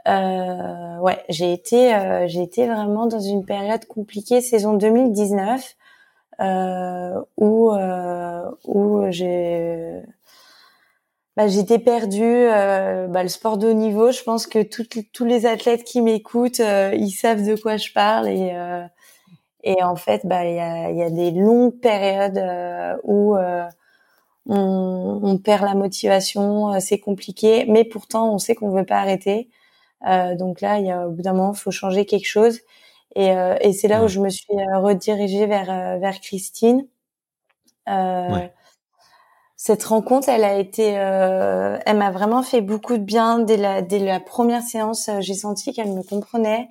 [0.07, 5.75] Euh, ouais, j'ai été, j'ai été vraiment dans une période compliquée, saison 2019,
[6.39, 7.71] euh, où
[8.65, 10.01] où j'ai
[11.37, 12.23] bah, j'étais perdue.
[12.23, 16.59] Euh, bah, le sport de haut niveau, je pense que tous les athlètes qui m'écoutent,
[16.61, 18.83] euh, ils savent de quoi je parle et euh,
[19.63, 22.41] et en fait, bah il y a, y a des longues périodes
[23.03, 28.97] où on, on, perd la motivation, c'est compliqué, mais pourtant on sait qu'on veut pas
[28.99, 29.49] arrêter.
[30.39, 32.59] donc là, il y a au bout d'un moment, il faut changer quelque chose.
[33.15, 33.29] Et,
[33.61, 36.87] et c'est là où je me suis redirigée vers vers Christine.
[37.87, 38.53] Ouais
[39.57, 43.81] cette rencontre, elle a été, euh, elle m'a vraiment fait beaucoup de bien dès la
[43.81, 45.09] dès la première séance.
[45.09, 46.69] Euh, j'ai senti qu'elle me comprenait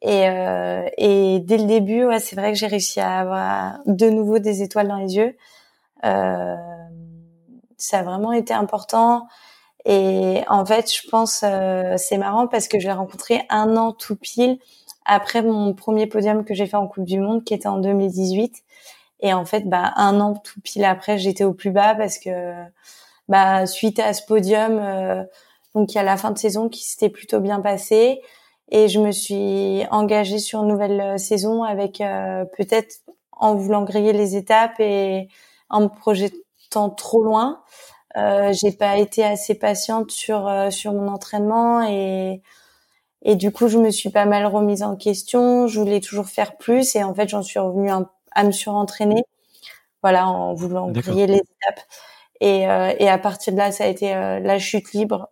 [0.00, 4.08] et euh, et dès le début, ouais, c'est vrai que j'ai réussi à avoir de
[4.08, 5.36] nouveau des étoiles dans les yeux.
[6.04, 6.56] Euh,
[7.76, 9.28] ça a vraiment été important.
[9.84, 13.92] Et en fait, je pense euh, c'est marrant parce que je l'ai rencontré un an
[13.92, 14.58] tout pile
[15.04, 18.62] après mon premier podium que j'ai fait en Coupe du Monde, qui était en 2018.
[19.22, 22.52] Et en fait, bah, un an tout pile après, j'étais au plus bas parce que,
[23.28, 25.24] bah, suite à ce podium, euh,
[25.74, 28.20] donc il y a la fin de saison qui s'était plutôt bien passée.
[28.70, 33.02] Et je me suis engagée sur une nouvelle euh, saison avec euh, peut-être
[33.32, 35.28] en voulant griller les étapes et
[35.68, 37.62] en me projetant trop loin.
[38.16, 42.42] Euh, j'ai pas été assez patiente sur sur mon entraînement et
[43.22, 45.66] et du coup je me suis pas mal remise en question.
[45.66, 49.24] Je voulais toujours faire plus et en fait j'en suis revenue un à me surentraîner,
[50.02, 51.80] voilà, en voulant griller les étapes.
[52.42, 55.28] Et, euh, et à partir de là, ça a été euh, la chute libre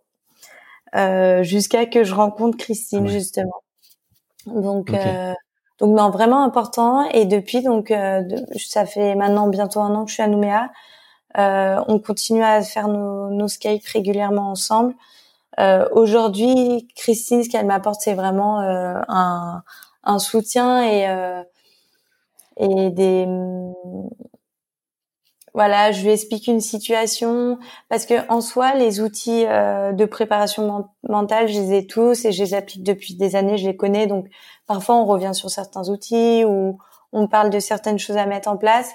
[0.95, 3.63] euh, jusqu'à que je rencontre Christine justement.
[4.45, 4.91] Donc
[5.79, 7.03] donc non, vraiment important.
[7.09, 7.93] Et depuis donc
[8.55, 10.69] ça fait maintenant bientôt un an que je suis à Nouméa.
[11.35, 14.95] on continue à faire nos, nos Skype régulièrement ensemble.
[15.91, 19.63] Aujourd'hui, Christine, ce qu'elle m'apporte, c'est vraiment un,
[20.03, 21.05] un soutien et
[22.57, 23.25] et des
[25.53, 30.89] voilà, je lui explique une situation parce que en soi, les outils euh, de préparation
[31.07, 34.07] mentale, je les ai tous et je les applique depuis des années, je les connais.
[34.07, 34.27] Donc
[34.65, 36.77] parfois, on revient sur certains outils ou
[37.11, 38.91] on parle de certaines choses à mettre en place,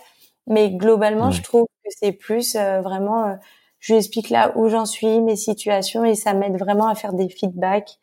[0.46, 3.34] mais globalement, je trouve que c'est plus euh, vraiment, euh,
[3.78, 7.12] je lui explique là où j'en suis, mes situations et ça m'aide vraiment à faire
[7.12, 7.98] des feedbacks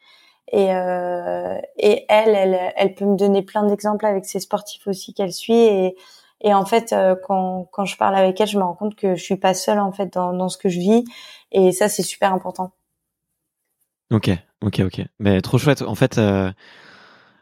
[0.52, 5.14] et, euh, et elle, elle, elle peut me donner plein d'exemples avec ses sportifs aussi
[5.14, 5.54] qu'elle suit.
[5.54, 5.96] Et,
[6.42, 9.16] et en fait, euh, quand, quand je parle avec elle, je me rends compte que
[9.16, 11.06] je suis pas seule en fait dans, dans ce que je vis.
[11.52, 12.74] Et ça, c'est super important.
[14.12, 14.30] Ok,
[14.62, 15.02] ok, ok.
[15.20, 15.82] Mais trop chouette.
[15.82, 16.52] En fait, euh,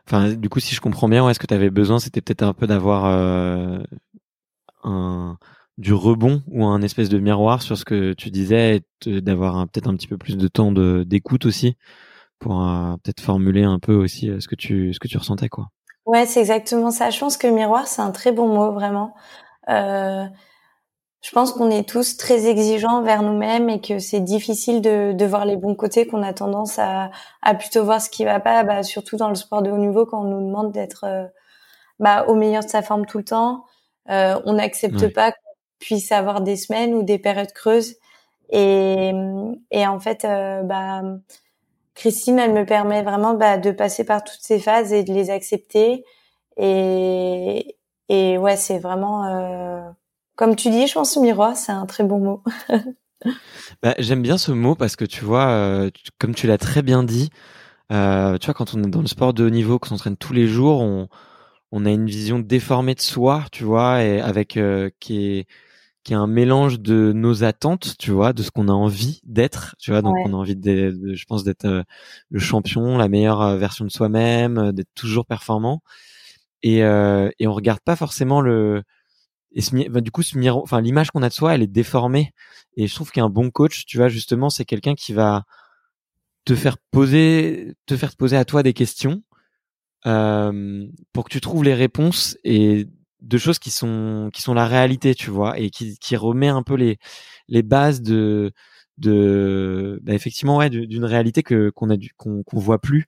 [0.07, 2.43] enfin, du coup, si je comprends bien, ouais, ce que tu avais besoin, c'était peut-être
[2.43, 3.79] un peu d'avoir euh,
[4.83, 5.37] un
[5.77, 9.95] du rebond ou un espèce de miroir sur ce que tu disais, d'avoir peut-être un
[9.95, 11.75] petit peu plus de temps d'écoute aussi
[12.41, 15.47] pour euh, peut-être formuler un peu aussi euh, ce que tu ce que tu ressentais
[15.47, 15.67] quoi.
[16.05, 17.09] Ouais, c'est exactement ça.
[17.11, 19.13] Je pense que miroir c'est un très bon mot vraiment.
[19.69, 20.25] Euh,
[21.21, 25.25] je pense qu'on est tous très exigeants vers nous-mêmes et que c'est difficile de, de
[25.25, 27.11] voir les bons côtés, qu'on a tendance à,
[27.43, 30.07] à plutôt voir ce qui va pas, bah, surtout dans le sport de haut niveau
[30.07, 31.27] quand on nous demande d'être euh,
[31.99, 33.65] bah, au meilleur de sa forme tout le temps.
[34.09, 37.97] Euh, on n'accepte pas qu'on puisse avoir des semaines ou des périodes creuses.
[38.49, 39.11] Et,
[39.69, 41.03] et en fait, bah,
[42.01, 45.29] Christine, elle me permet vraiment bah, de passer par toutes ces phases et de les
[45.29, 46.03] accepter.
[46.57, 47.75] Et,
[48.09, 49.87] ouais, c'est vraiment, euh,
[50.35, 52.43] comme tu dis, je pense miroir, c'est un très bon mot.
[53.83, 57.03] bah, J'aime bien ce mot parce que tu vois, euh, comme tu l'as très bien
[57.03, 57.29] dit,
[57.91, 60.33] euh, tu vois, quand on est dans le sport de haut niveau, qu'on s'entraîne tous
[60.33, 61.07] les jours, on,
[61.71, 64.57] on a une vision déformée de soi, tu vois, et avec
[64.99, 65.47] qui est
[66.03, 69.75] qui est un mélange de nos attentes, tu vois, de ce qu'on a envie d'être,
[69.79, 70.01] tu vois.
[70.01, 71.83] Donc on a envie de, je pense, d'être euh,
[72.29, 75.81] le champion, la meilleure euh, version de soi-même, euh, d'être toujours performant.
[76.63, 78.83] Et euh, et on regarde pas forcément le
[79.53, 81.67] et ce, bah, du coup ce miroir, enfin l'image qu'on a de soi, elle est
[81.67, 82.33] déformée.
[82.77, 85.43] Et je trouve qu'un bon coach, tu vois, justement, c'est quelqu'un qui va
[86.45, 89.23] te faire poser, te faire poser à toi des questions
[90.05, 92.87] euh, pour que tu trouves les réponses et
[93.21, 96.63] de choses qui sont qui sont la réalité, tu vois, et qui qui remet un
[96.63, 96.99] peu les
[97.47, 98.51] les bases de
[98.97, 103.07] de bah effectivement ouais d'une réalité que qu'on a du qu'on qu'on voit plus.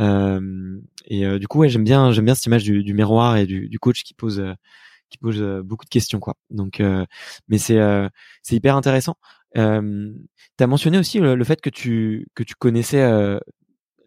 [0.00, 3.36] Euh, et euh, du coup ouais j'aime bien j'aime bien cette image du, du miroir
[3.36, 4.54] et du, du coach qui pose euh,
[5.10, 6.36] qui pose euh, beaucoup de questions quoi.
[6.50, 6.82] Donc
[7.48, 7.78] mais c'est
[8.42, 9.16] c'est hyper intéressant.
[9.56, 10.12] Euh,
[10.58, 13.02] tu mentionné aussi le, fait que tu que tu connaissais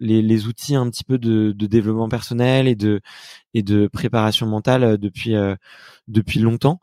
[0.01, 3.01] les, les, outils un petit peu de, de, développement personnel et de
[3.53, 5.35] et de préparation mentale depuis
[6.07, 6.79] depuis longtemps.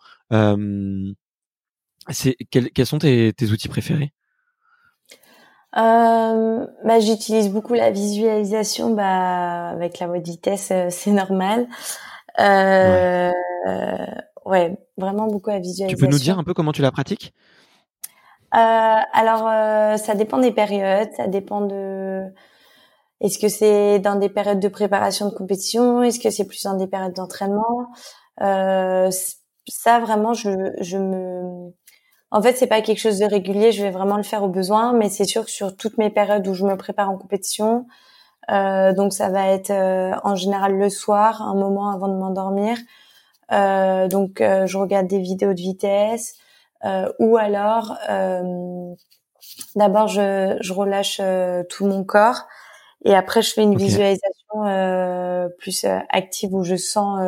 [2.10, 4.12] c'est quels, quels sont tes, tes outils préférés?
[5.76, 11.68] Euh, bah, j'utilise beaucoup la visualisation, bah, avec la vitesse, euh, c'est normal.
[12.40, 13.30] Euh,
[14.46, 14.78] ouais.
[14.96, 15.96] vraiment beaucoup la visualisation.
[15.96, 17.34] Tu peux nous dire un peu comment tu la pratiques?
[18.54, 22.24] Euh, Alors, euh, ça dépend des périodes, ça dépend de.
[23.20, 26.02] Est-ce que c'est dans des périodes de préparation de compétition?
[26.02, 27.88] Est-ce que c'est plus dans des périodes d'entraînement?
[28.38, 31.72] Ça, vraiment, je, je me
[32.30, 33.72] en fait, c'est pas quelque chose de régulier.
[33.72, 36.46] Je vais vraiment le faire au besoin, mais c'est sûr que sur toutes mes périodes
[36.46, 37.86] où je me prépare en compétition,
[38.50, 42.76] euh, donc ça va être euh, en général le soir, un moment avant de m'endormir.
[43.52, 46.34] Euh, donc euh, je regarde des vidéos de vitesse,
[47.18, 47.96] ou alors
[49.74, 51.20] d'abord je, je relâche
[51.68, 52.46] tout mon corps
[53.04, 57.18] et après je fais une visualisation plus active où je sens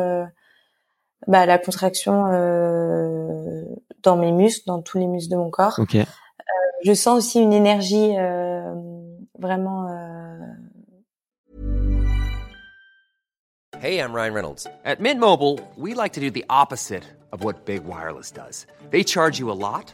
[1.27, 3.63] bah, la contraction euh,
[4.03, 5.77] dans mes muscles, dans tous les muscles de mon corps.
[5.79, 6.01] Okay.
[6.01, 6.43] Euh,
[6.83, 8.73] je sens aussi une énergie euh,
[9.37, 9.87] vraiment.
[9.89, 10.37] Euh...
[13.79, 14.67] Hey, I'm Ryan Reynolds.
[14.85, 18.67] At Mint Mobile, we like to do the opposite of what big wireless does.
[18.91, 19.93] They charge you a lot.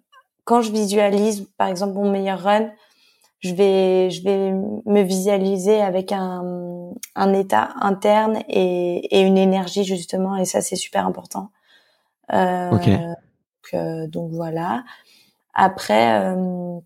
[0.43, 2.71] quand je visualise, par exemple, mon meilleur run,
[3.39, 9.83] je vais, je vais me visualiser avec un, un état interne et, et une énergie,
[9.83, 10.35] justement.
[10.37, 11.49] Et ça, c'est super important.
[12.33, 14.83] Euh, donc, donc, voilà.
[15.53, 16.79] Après, euh,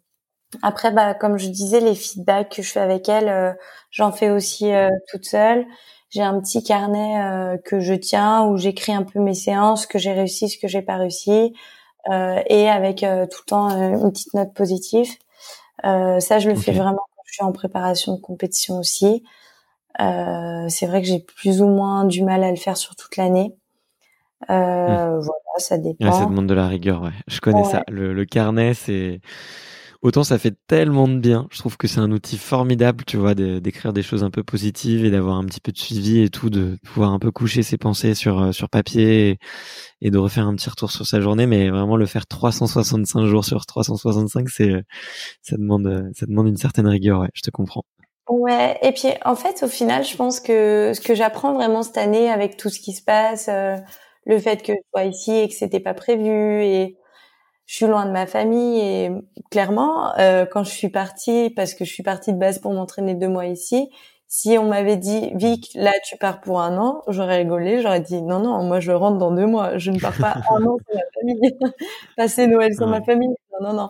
[0.61, 3.53] après, bah, comme je disais, les feedbacks que je fais avec elle, euh,
[3.91, 4.71] j'en fais aussi
[5.11, 5.65] toute seule.
[6.09, 9.99] J'ai un petit carnet que je tiens où j'écris un peu mes séances, ce que
[9.99, 11.53] j'ai réussi, ce que j'ai pas réussi,
[12.09, 15.09] et avec tout le temps une petite note positive.
[15.83, 19.23] ça, je le fais vraiment quand je suis en préparation de compétition aussi.
[19.97, 23.55] c'est vrai que j'ai plus ou moins du mal à le faire sur toute l'année.
[24.49, 26.11] Euh, Voilà, ça dépend.
[26.11, 27.13] ça demande de la rigueur, ouais.
[27.27, 27.83] Je connais ça.
[27.89, 29.21] Le, le carnet, c'est
[30.05, 31.47] autant ça fait tellement de bien.
[31.51, 35.03] Je trouve que c'est un outil formidable, tu vois, d'écrire des choses un peu positives
[35.03, 37.77] et d'avoir un petit peu de suivi et tout, de pouvoir un peu coucher ses
[37.77, 39.39] pensées sur euh, sur papier
[40.01, 41.47] et, de refaire un petit retour sur sa journée.
[41.47, 44.71] Mais vraiment le faire 365 jours sur 365, c'est
[45.41, 47.21] ça demande ça demande une certaine rigueur.
[47.21, 47.83] Ouais, je te comprends.
[48.29, 51.97] Ouais, et puis en fait, au final, je pense que ce que j'apprends vraiment cette
[51.97, 53.77] année avec tout ce qui se passe, euh,
[54.25, 56.97] le fait que je sois ici et que c'était pas prévu et
[57.65, 59.11] je suis loin de ma famille et
[59.51, 63.15] clairement euh, quand je suis partie parce que je suis partie de base pour m'entraîner
[63.15, 63.89] deux mois ici
[64.27, 68.21] si on m'avait dit Vic là tu pars pour un an j'aurais rigolé j'aurais dit
[68.21, 70.95] non non moi je rentre dans deux mois je ne pars pas un an sans
[70.95, 71.57] ma famille.
[72.17, 73.29] Passer Noël sans ma famille
[73.61, 73.89] non non non.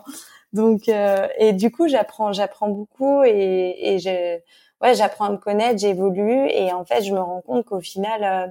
[0.52, 4.38] Donc euh, et du coup j'apprends j'apprends beaucoup et, et je
[4.82, 8.24] ouais j'apprends à me connaître j'évolue et en fait je me rends compte qu'au final
[8.24, 8.46] euh,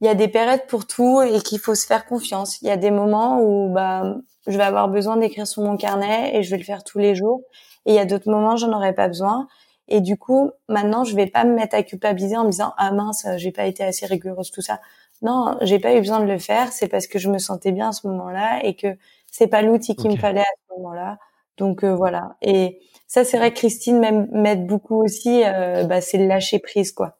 [0.00, 2.60] il y a des périodes pour tout et qu'il faut se faire confiance.
[2.62, 6.36] Il y a des moments où bah je vais avoir besoin d'écrire sur mon carnet
[6.36, 7.42] et je vais le faire tous les jours.
[7.86, 9.46] Et il y a d'autres moments j'en aurais pas besoin.
[9.88, 12.92] Et du coup, maintenant, je vais pas me mettre à culpabiliser en me disant ah
[12.92, 14.80] mince, j'ai pas été assez rigoureuse tout ça.
[15.22, 16.72] Non, j'ai pas eu besoin de le faire.
[16.72, 18.96] C'est parce que je me sentais bien à ce moment-là et que
[19.26, 21.18] c'est pas l'outil qu'il me fallait à ce moment-là.
[21.58, 22.36] Donc euh, voilà.
[22.40, 25.42] Et ça, c'est vrai que Christine m'aide beaucoup aussi.
[25.44, 27.18] Euh, bah, c'est le lâcher prise, quoi.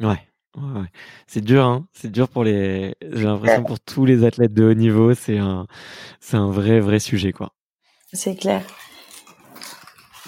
[0.00, 0.18] Ouais.
[0.56, 0.86] Ouais,
[1.26, 1.86] c'est dur, hein.
[1.92, 2.94] C'est dur pour les.
[3.02, 5.66] J'ai l'impression pour tous les athlètes de haut niveau, c'est un,
[6.20, 7.52] c'est un vrai, vrai sujet, quoi.
[8.12, 8.62] C'est clair.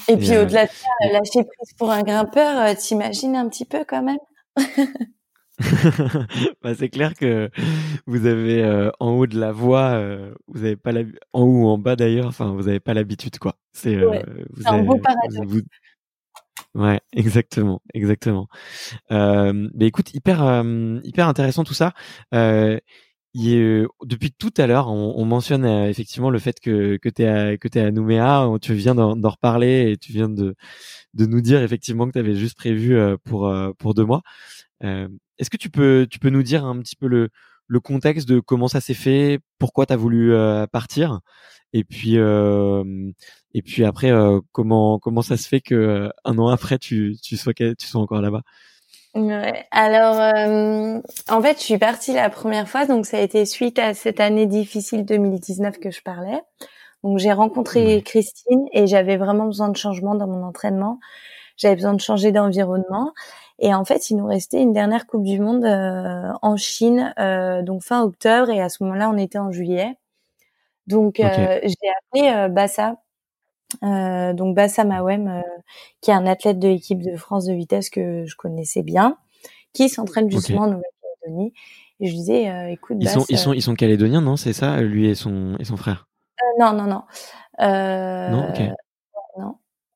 [0.08, 3.84] Et, puis au-delà de ça, lâcher prise pour un grimpeur, euh, t'imagines un petit peu
[3.86, 4.18] quand même?
[6.62, 7.50] bah, c'est clair que
[8.06, 11.02] vous avez euh, en haut de la voie, euh, vous avez pas la,
[11.32, 13.56] en haut ou en bas d'ailleurs, enfin vous avez pas l'habitude quoi.
[13.72, 13.96] C'est
[14.64, 15.64] un beau paradoxe.
[16.76, 18.48] Ouais, exactement, exactement.
[19.10, 21.94] Euh, bah écoute, hyper, euh, hyper intéressant tout ça.
[22.34, 22.78] Euh,
[23.34, 27.56] il depuis tout à l'heure, on, on mentionne effectivement le fait que que t'es à,
[27.58, 28.48] que t'es à Nouméa.
[28.62, 30.54] Tu viens d'en, reparler et tu viens de
[31.14, 34.22] de nous dire effectivement que tu avais juste prévu pour pour deux mois.
[34.82, 37.30] Est-ce que tu peux tu peux nous dire un petit peu le
[37.66, 40.32] le contexte de comment ça s'est fait, pourquoi tu as voulu
[40.72, 41.20] partir
[41.72, 42.84] et puis euh,
[43.52, 47.16] et puis après euh, comment comment ça se fait que euh, un an après tu
[47.22, 48.42] tu sois tu sois encore là-bas?
[49.14, 49.64] Ouais.
[49.70, 50.16] Alors
[51.28, 54.20] en fait je suis partie la première fois donc ça a été suite à cette
[54.20, 56.40] année difficile 2019 que je parlais.
[57.02, 60.98] Donc j'ai rencontré Christine et j'avais vraiment besoin de changement dans mon entraînement.
[61.56, 63.12] J'avais besoin de changer d'environnement.
[63.58, 67.14] Et en fait, il nous restait une dernière Coupe du Monde en Chine,
[67.64, 69.96] donc fin octobre, et à ce moment-là, on était en juillet.
[70.86, 72.96] Donc euh, j'ai appelé euh, Bassa,
[73.82, 75.42] euh, donc Bassa Mawem,
[76.00, 79.18] qui est un athlète de l'équipe de France de vitesse que je connaissais bien,
[79.72, 81.52] qui s'entraîne justement en Nouvelle-Calédonie.
[81.98, 84.36] Et je disais, écoute, ils sont ils sont ils sont calédoniens, non?
[84.36, 86.08] C'est ça, lui et son et son frère?
[86.58, 87.02] non non non.
[87.58, 88.60] non, ok.
[88.60, 88.76] Non.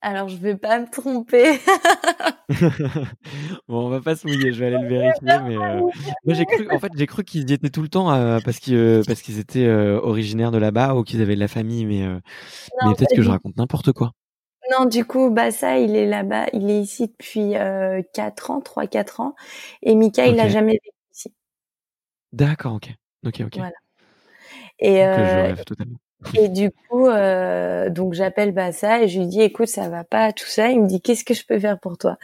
[0.03, 1.59] Alors je vais pas me tromper.
[3.69, 5.39] bon, on va pas se mouiller, je vais aller le vérifier.
[5.47, 5.81] Mais euh,
[6.25, 8.59] moi j'ai cru, en fait, j'ai cru qu'ils y étaient tout le temps euh, parce
[8.59, 12.07] qu'ils euh, parce qu'ils étaient originaires de là-bas ou qu'ils avaient de la famille, mais
[12.85, 14.13] mais peut-être que je raconte n'importe quoi.
[14.71, 18.61] Non, du coup, bah ça, il est là-bas, il est ici depuis euh, 4 ans,
[18.61, 19.35] 3-4 ans,
[19.83, 21.35] et Mika, il a jamais vécu ici.
[22.33, 22.91] D'accord, ok,
[23.27, 23.57] ok, ok.
[23.57, 23.73] Voilà.
[24.79, 25.99] Et, euh, totalement.
[26.35, 30.33] Et du coup, euh, donc j'appelle Bassa et je lui dis écoute, ça va pas
[30.33, 30.69] tout ça.
[30.69, 32.19] Il me dit qu'est-ce que je peux faire pour toi?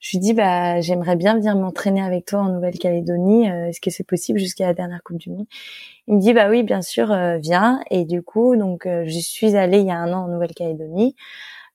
[0.00, 3.50] Je lui dis bah j'aimerais bien venir m'entraîner avec toi en Nouvelle-Calédonie.
[3.50, 5.46] Euh, est-ce que c'est possible jusqu'à la dernière Coupe du Monde?
[6.08, 7.80] Il me dit bah oui, bien sûr, euh, viens.
[7.90, 11.16] Et du coup, donc euh, je suis allée il y a un an en Nouvelle-Calédonie.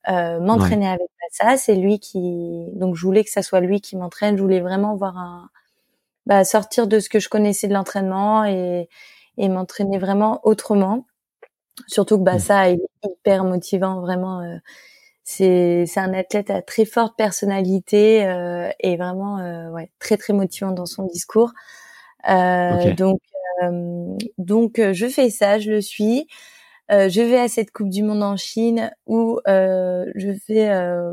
[0.08, 1.08] m'entraîner avec
[1.40, 4.62] Bassa, c'est lui qui donc je voulais que ça soit lui qui m'entraîne, je voulais
[4.62, 5.50] vraiment voir un
[6.28, 8.90] bah sortir de ce que je connaissais de l'entraînement et
[9.38, 11.06] et m'entraîner vraiment autrement.
[11.88, 14.42] Surtout que bah, ça est hyper motivant, vraiment.
[14.42, 14.58] Euh,
[15.24, 20.34] c'est c'est un athlète à très forte personnalité euh, et vraiment euh, ouais très très
[20.34, 21.54] motivant dans son discours.
[22.30, 23.22] Euh, Donc
[24.38, 26.28] donc je fais ça, je le suis.
[26.90, 30.70] je vais à cette Coupe du Monde en Chine où je fais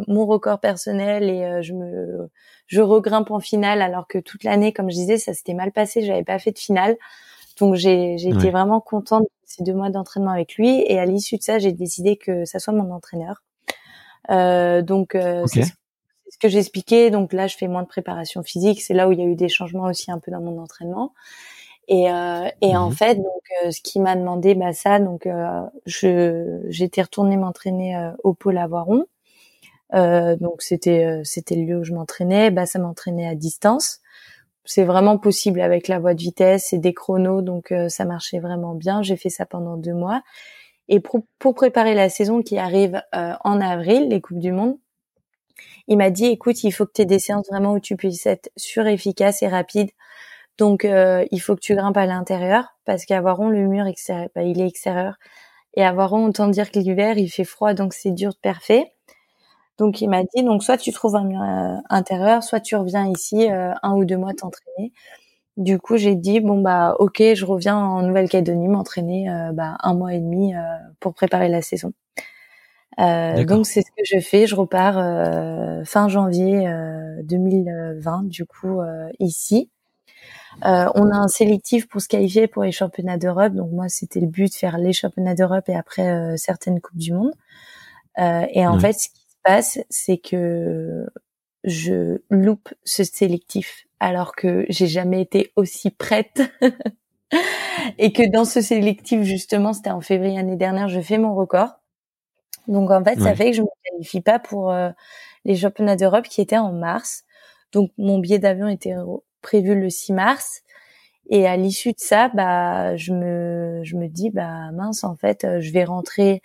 [0.08, 2.30] mon record personnel et je me
[2.66, 6.02] je regrimpe en finale alors que toute l'année, comme je disais, ça s'était mal passé,
[6.02, 6.96] j'avais pas fait de finale.
[7.60, 11.04] Donc j'ai j'ai été vraiment contente de ces deux mois d'entraînement avec lui et à
[11.04, 13.42] l'issue de ça, j'ai décidé que ça soit mon entraîneur.
[14.30, 17.10] Euh, donc euh, c'est ce que j'expliquais.
[17.10, 18.80] Donc là, je fais moins de préparation physique.
[18.80, 21.12] C'est là où il y a eu des changements aussi un peu dans mon entraînement.
[21.88, 22.94] Et, euh, et en mhm.
[22.94, 27.96] fait, donc euh, ce qui m'a demandé, bah ça, donc euh, je j'étais retournée m'entraîner
[27.96, 29.06] euh, au pôle Avoiron.
[29.92, 32.52] donc c'était c'était le lieu où je m'entraînais.
[32.52, 34.00] Bah ça m'entraînait à distance
[34.64, 38.38] c'est vraiment possible avec la voie de vitesse et des chronos, donc euh, ça marchait
[38.38, 39.02] vraiment bien.
[39.02, 40.22] J'ai fait ça pendant deux mois.
[40.88, 44.76] Et pour, préparer la saison qui arrive euh, en avril, les Coupes du Monde,
[45.86, 48.26] il m'a dit, écoute, il faut que tu aies des séances vraiment où tu puisses
[48.26, 49.90] être sur efficace et rapide.
[50.58, 54.28] Donc, euh, il faut que tu grimpes à l'intérieur parce qu'à Voiron, le mur extérieur,
[54.34, 55.14] bah, il est extérieur.
[55.74, 58.92] Et à Voiron, autant dire que l'hiver, il fait froid, donc c'est dur de parfait.
[59.80, 63.50] Donc il m'a dit donc soit tu trouves un euh, intérieur, soit tu reviens ici
[63.50, 64.92] euh, un ou deux mois t'entraîner.
[65.56, 69.94] Du coup j'ai dit bon bah ok je reviens en Nouvelle-Calédonie m'entraîner euh, bah, un
[69.94, 70.52] mois et demi
[71.00, 71.94] pour préparer la saison.
[72.98, 74.46] donc c'est ce que je fais.
[74.46, 74.96] Je repars
[75.86, 76.70] fin janvier
[77.24, 78.82] 2020 du coup
[79.18, 79.70] ici.
[80.62, 83.54] on a un sélectif pour se qualifier pour les championnats d'Europe.
[83.54, 87.14] Donc moi c'était le but de faire les championnats d'Europe et après certaines coupes du
[87.14, 87.32] monde.
[88.18, 88.96] et en fait
[89.44, 91.06] passe, c'est que
[91.64, 96.42] je loupe ce sélectif alors que j'ai jamais été aussi prête.
[97.98, 101.80] et que dans ce sélectif, justement, c'était en février l'année dernière, je fais mon record.
[102.66, 104.90] Donc en fait, ça fait que je me qualifie pas pour euh,
[105.44, 107.24] les championnats d'Europe qui étaient en mars.
[107.72, 108.94] Donc mon billet d'avion était
[109.42, 110.62] prévu le 6 mars.
[111.28, 115.44] Et à l'issue de ça, bah, je me, je me dis, bah mince, en fait,
[115.44, 116.42] euh, je vais rentrer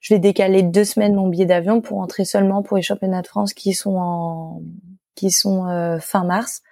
[0.00, 3.26] je vais décaler deux semaines mon billet d'avion pour entrer seulement pour les championnats de
[3.26, 4.62] France qui sont en
[5.14, 6.62] qui sont euh, fin mars.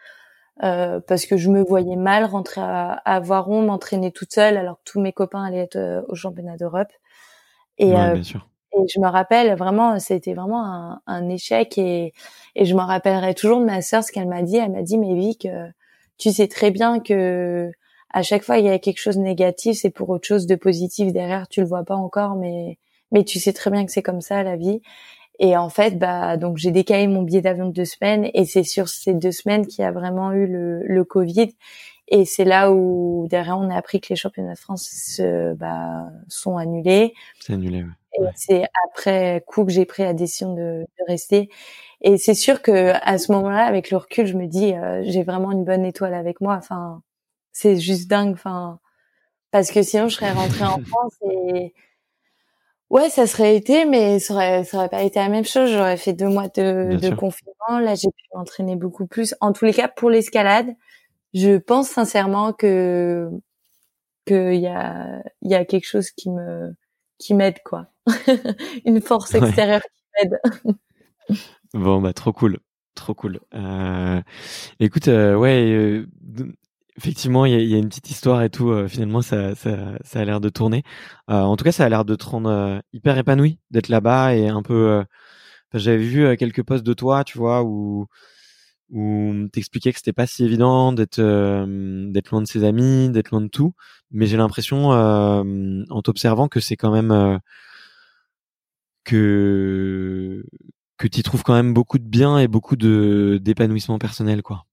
[0.64, 4.78] Euh, parce que je me voyais mal rentrer à, à Voiron m'entraîner toute seule alors
[4.78, 6.88] que tous mes copains allaient être euh, au championnat d'Europe.
[7.78, 12.12] Et, et je me rappelle vraiment c'était vraiment un, un, échec et,
[12.56, 14.56] et je me rappellerai toujours de ma sœur ce qu'elle m'a dit.
[14.56, 15.46] Elle m'a dit mais Vic
[16.18, 17.70] tu sais très bien que
[18.12, 20.56] à chaque fois il y a quelque chose de négatif c'est pour autre chose de
[20.56, 22.78] positif derrière tu le vois pas encore mais
[23.12, 24.80] mais tu sais très bien que c'est comme ça la vie.
[25.40, 28.64] Et en fait, bah donc j'ai décalé mon billet d'avion de deux semaines et c'est
[28.64, 31.54] sur ces deux semaines qu'il y a vraiment eu le, le Covid.
[32.08, 36.08] Et c'est là où derrière on a appris que les championnats de France se, bah,
[36.28, 37.14] sont annulés.
[37.38, 37.84] C'est annulé.
[38.18, 38.28] Ouais.
[38.28, 41.50] Et c'est après coup que j'ai pris la décision de, de rester.
[42.00, 45.22] Et c'est sûr que à ce moment-là, avec le recul, je me dis euh, j'ai
[45.22, 46.54] vraiment une bonne étoile avec moi.
[46.56, 47.02] Enfin,
[47.52, 48.32] c'est juste dingue.
[48.32, 48.80] Enfin,
[49.50, 51.74] parce que sinon je serais rentrée en France et
[52.90, 55.70] Ouais, ça serait été, mais ça aurait, ça aurait pas été la même chose.
[55.70, 57.78] J'aurais fait deux mois de, de confinement.
[57.80, 59.34] Là, j'ai pu m'entraîner beaucoup plus.
[59.40, 60.74] En tous les cas, pour l'escalade,
[61.34, 63.30] je pense sincèrement que
[64.26, 66.74] qu'il y a, il y a quelque chose qui me,
[67.18, 67.88] qui m'aide, quoi.
[68.84, 71.38] Une force extérieure qui m'aide.
[71.74, 72.58] bon, bah, trop cool.
[72.94, 73.40] Trop cool.
[73.54, 74.20] Euh,
[74.80, 76.06] écoute, euh, ouais, euh,
[76.98, 78.70] effectivement, il y, a, une petite histoire et tout.
[78.70, 79.52] Euh, finalement, ça,
[80.14, 80.82] a l'air de tourner.
[81.30, 84.34] Euh, en tout cas, ça a l'air de te rendre euh, hyper épanoui d'être là-bas
[84.36, 85.04] et un peu.
[85.74, 88.06] J'avais vu quelques posts de toi, tu vois, où
[88.90, 93.42] où t'expliquais que c'était pas si évident d'être d'être loin de ses amis, d'être loin
[93.42, 93.74] de tout.
[94.10, 97.40] Mais j'ai l'impression, en t'observant, que c'est quand même
[99.04, 100.44] que
[100.98, 104.67] que tu trouves quand même beaucoup de bien et beaucoup de d'épanouissement personnel, quoi.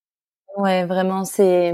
[0.66, 1.74] Ouais, vraiment, c'est.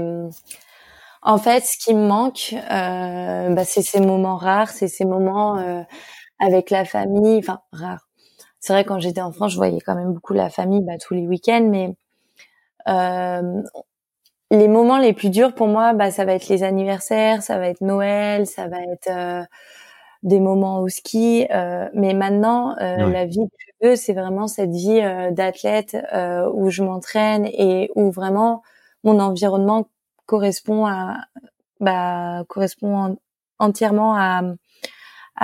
[1.22, 5.58] En fait, ce qui me manque, euh, bah, c'est ces moments rares, c'est ces moments
[5.58, 5.82] euh,
[6.40, 7.38] avec la famille.
[7.38, 8.08] Enfin, rares.
[8.60, 11.14] C'est vrai quand j'étais en France, je voyais quand même beaucoup la famille, bah, tous
[11.14, 11.94] les week-ends, mais
[12.88, 13.62] euh,
[14.50, 17.68] les moments les plus durs pour moi, bah, ça va être les anniversaires, ça va
[17.68, 19.46] être Noël, ça va être
[20.22, 21.46] des moments au ski.
[21.94, 25.00] Mais maintenant, la vie que je veux, c'est vraiment cette vie
[25.32, 25.96] d'athlète
[26.54, 28.62] où je m'entraîne et où vraiment
[29.04, 29.88] mon environnement
[30.26, 31.18] correspond à
[31.80, 33.16] bah, correspond
[33.58, 34.42] entièrement à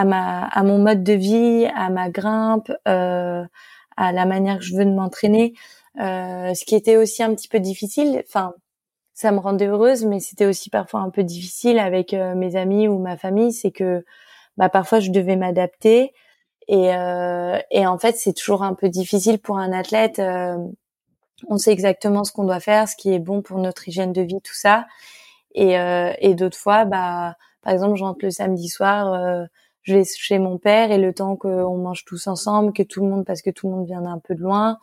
[0.05, 3.45] ma à mon mode de vie, à ma grimpe, euh,
[3.97, 5.55] à la manière que je veux de m'entraîner.
[6.01, 8.23] Euh, ce qui était aussi un petit peu difficile.
[8.27, 8.55] Enfin,
[9.15, 12.89] ça me rendait heureuse, mais c'était aussi parfois un peu difficile avec euh, mes amis
[12.89, 13.53] ou ma famille.
[13.53, 14.05] C'est que
[14.57, 16.13] bah, parfois je devais m'adapter.
[16.69, 20.21] Et, euh, et en fait, c'est toujours un peu difficile pour un athlète.
[21.47, 24.23] On sait exactement ce qu'on doit faire, ce qui est bon pour notre hygiène de
[24.23, 24.87] vie, tout ça.
[25.55, 29.45] Et, euh, et d'autres fois, bah, par exemple, je rentre le samedi soir, euh,
[29.83, 33.09] je vais chez mon père et le temps qu'on mange tous ensemble, que tout le
[33.09, 34.79] monde, parce que tout le monde vient d'un peu de loin,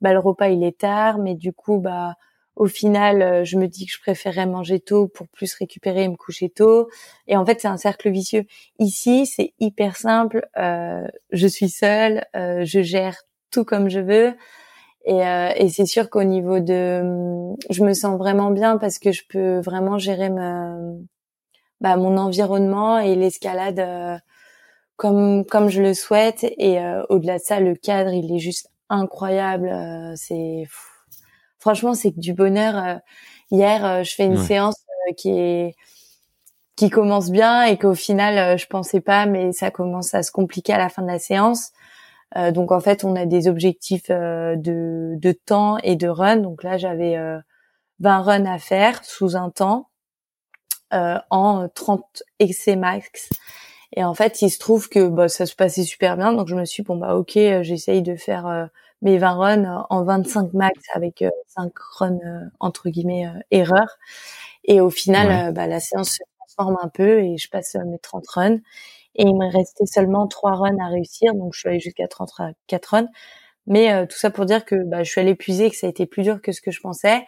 [0.00, 2.14] bah, le repas il est tard, mais du coup, bah,
[2.56, 6.08] au final, euh, je me dis que je préférerais manger tôt pour plus récupérer et
[6.08, 6.88] me coucher tôt.
[7.28, 8.44] Et en fait, c'est un cercle vicieux.
[8.80, 10.48] Ici, c'est hyper simple.
[10.58, 13.16] Euh, je suis seule, euh, je gère
[13.52, 14.34] tout comme je veux.
[15.04, 17.02] Et, euh, et c'est sûr qu'au niveau de,
[17.70, 20.76] je me sens vraiment bien parce que je peux vraiment gérer ma,
[21.80, 24.16] bah, mon environnement et l'escalade euh,
[24.96, 26.44] comme comme je le souhaite.
[26.58, 26.78] Et
[27.08, 29.72] au-delà de ça, le cadre, il est juste incroyable.
[30.16, 30.64] c'est
[31.58, 32.76] franchement, c'est que du bonheur.
[32.76, 32.96] Euh,
[33.50, 34.76] hier, euh, je fais une séance
[35.08, 35.74] euh, qui est
[36.76, 40.74] qui commence bien et qu'au final, je pensais pas, mais ça commence à se compliquer
[40.74, 41.72] à la fin de la séance.
[42.52, 46.36] Donc en fait, on a des objectifs de, de temps et de run.
[46.36, 47.16] Donc là, j'avais
[48.00, 49.88] 20 runs à faire sous un temps
[50.92, 53.28] en 30 excès max.
[53.96, 56.32] Et en fait, il se trouve que bah, ça se passait super bien.
[56.32, 58.68] Donc je me suis dit, bon bah ok, j'essaye de faire
[59.02, 63.96] mes 20 runs en 25 max avec 5 euh, runs euh, entre guillemets euh, erreurs.
[64.64, 68.28] Et au final, bah, la séance se transforme un peu et je passe mes 30
[68.28, 68.58] runs.
[69.18, 72.86] Et il me restait seulement 3 runs à réussir, donc je suis allée jusqu'à 34
[72.86, 73.08] runs.
[73.66, 76.06] Mais tout ça pour dire que bah, je suis allée épuisée que ça a été
[76.06, 77.26] plus dur que ce que je pensais.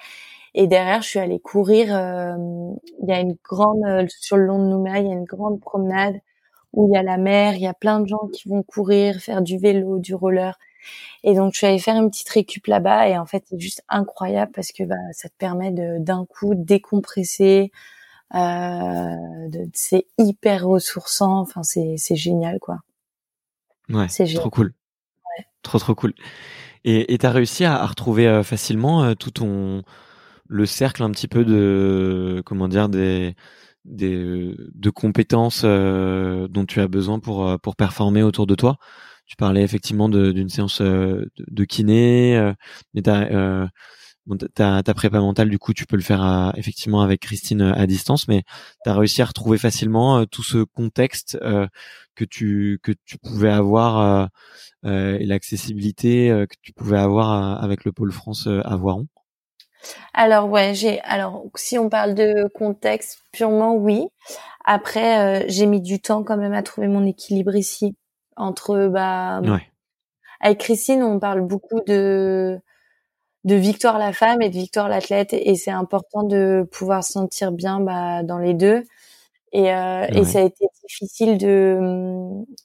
[0.55, 1.87] Et derrière, je suis allée courir.
[1.89, 5.61] Il y a une grande sur le long de Nouméa, il y a une grande
[5.61, 6.17] promenade
[6.75, 9.17] où il y a la mer, il y a plein de gens qui vont courir,
[9.21, 10.59] faire du vélo, du roller.
[11.25, 13.83] Et donc, je suis allée faire une petite récup là-bas et en fait, c'est juste
[13.89, 17.73] incroyable parce que bah, ça te permet de d'un coup décompresser.
[18.35, 21.39] Euh, c'est hyper ressourçant.
[21.41, 22.79] Enfin, c'est c'est génial, quoi.
[23.89, 24.75] Ouais, c'est trop cool.
[25.39, 25.45] Ouais.
[25.63, 26.15] Trop trop cool.
[26.85, 29.83] Et tu as réussi à, retrouver euh, facilement euh, tout ton
[30.49, 33.35] le cercle un petit peu de comment dire des
[33.85, 38.79] des de compétences euh, dont tu as besoin pour pour performer autour de toi?
[39.31, 42.53] Tu parlais effectivement d'une séance euh, de, kiné, euh,
[42.95, 43.65] mais euh,
[44.55, 48.29] ta, ta prépa mentale, du coup, tu peux le faire effectivement avec Christine à distance,
[48.29, 48.43] mais
[48.85, 54.29] tu as réussi à retrouver facilement tout ce contexte que tu que tu pouvais avoir
[54.85, 59.07] et l'accessibilité que tu pouvais avoir avec le pôle France à Voiron?
[60.13, 64.07] Alors ouais, j'ai alors si on parle de contexte purement oui.
[64.65, 67.97] Après j'ai mis du temps quand même à trouver mon équilibre ici
[68.37, 69.41] entre bah
[70.41, 72.59] avec Christine, on parle beaucoup de
[73.45, 77.53] de victoire la femme et de victoire l'athlète, et c'est important de pouvoir se sentir
[77.53, 78.85] bien bah, dans les deux.
[79.53, 81.79] Et, euh, et ça a été difficile de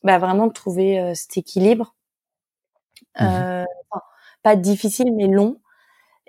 [0.03, 1.95] bah, vraiment de trouver euh, cet équilibre.
[3.19, 3.63] Mmh euh,
[4.43, 5.59] pas difficile, mais long.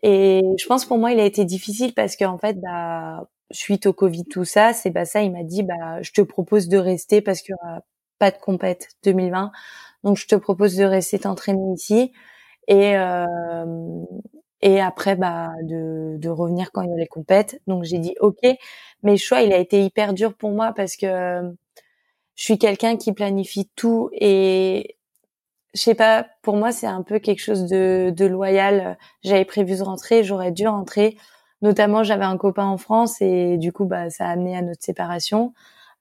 [0.03, 3.93] Et je pense pour moi, il a été difficile parce qu'en fait, bah, suite au
[3.95, 7.23] Covid, tout ça, c'est bah ça, il m'a dit, bah, je te propose de rester
[7.23, 7.83] parce qu'il y aura
[8.21, 9.53] pas de compète 2020.
[10.05, 12.13] Donc, je te propose de rester t'entraîner ici.
[12.69, 13.27] Et, euh,
[14.63, 17.61] et après, bah, de, de revenir quand il y a les compètes.
[17.67, 18.39] Donc, j'ai dit OK.
[19.03, 21.43] Mais le choix, il a été hyper dur pour moi parce que
[22.35, 24.97] je suis quelqu'un qui planifie tout et
[25.75, 28.99] je sais pas, pour moi, c'est un peu quelque chose de, de loyal.
[29.25, 31.17] J'avais prévu de rentrer, j'aurais dû rentrer.
[31.63, 34.83] Notamment, j'avais un copain en France et du coup, bah, ça a amené à notre
[34.85, 35.53] séparation.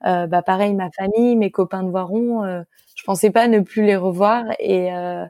[0.06, 2.64] Euh, bah, pareil, ma famille, mes copains de Voiron, euh,
[2.96, 5.26] je pensais pas ne plus les revoir et euh,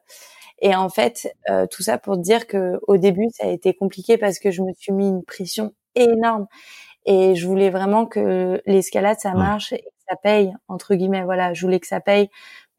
[0.61, 4.17] et en fait, euh, tout ça pour dire que au début, ça a été compliqué
[4.17, 6.47] parce que je me suis mis une pression énorme
[7.05, 11.23] et je voulais vraiment que l'escalade ça marche et que ça paye entre guillemets.
[11.23, 12.29] Voilà, je voulais que ça paye,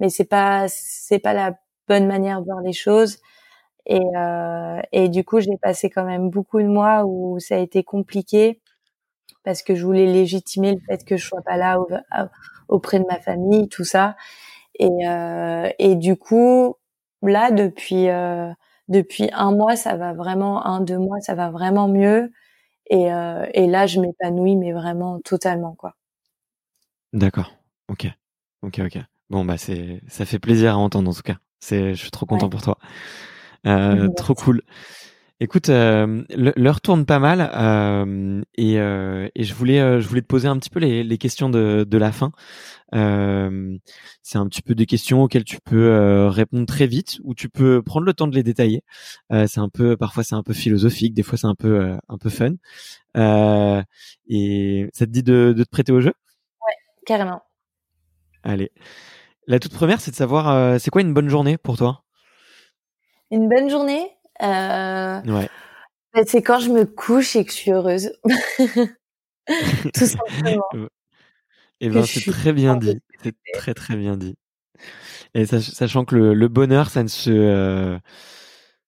[0.01, 1.55] mais c'est pas c'est pas la
[1.89, 3.18] bonne manière de voir les choses.
[3.87, 7.59] Et, euh, et du coup, j'ai passé quand même beaucoup de mois où ça a
[7.59, 8.61] été compliqué
[9.45, 11.79] parce que je voulais légitimer le fait que je sois pas là
[12.68, 14.16] auprès de ma famille, tout ça.
[14.79, 16.77] Et, euh, et du coup,
[17.23, 18.53] là depuis euh,
[18.89, 22.33] depuis un mois, ça va vraiment un deux mois, ça va vraiment mieux.
[22.91, 25.95] Et, euh, et là, je m'épanouis, mais vraiment totalement quoi.
[27.12, 27.57] D'accord.
[27.89, 28.07] Ok.
[28.62, 28.81] Ok.
[28.85, 28.99] Ok.
[29.29, 31.39] Bon bah c'est ça fait plaisir à entendre en tout cas.
[31.59, 32.79] C'est je suis trop content pour toi.
[33.67, 34.62] Euh, trop cool.
[35.39, 40.22] Écoute, euh, l'heure tourne pas mal euh, et, euh, et, je voulais euh, je voulais
[40.22, 42.32] te poser un petit peu les, les questions de, de la fin.
[42.95, 43.76] Euh,
[44.22, 47.82] c'est un petit peu des questions auxquelles tu peux répondre très vite ou tu peux
[47.82, 48.82] prendre le temps de les détailler.
[49.30, 52.30] c'est un peu parfois c'est un peu philosophique, des fois c'est un peu un peu
[52.30, 52.55] fun.
[54.28, 56.14] et ça te dit de, de te prêter au jeu?
[56.66, 56.74] Ouais,
[57.05, 57.43] carrément.
[58.43, 58.72] Allez,
[59.47, 62.05] la toute première c'est de savoir c'est quoi une bonne journée pour toi?
[63.30, 64.16] Une bonne journée?
[64.43, 65.49] Euh, ouais.
[66.14, 68.11] Bah, c'est quand je me couche et que je suis heureuse.
[69.95, 70.64] Tout simplement.
[71.80, 73.01] Et eh ben, c'est très bien dit.
[73.22, 74.37] C'est très très bien dit.
[75.34, 77.99] Et sachant que le, le bonheur, ça ne se, euh,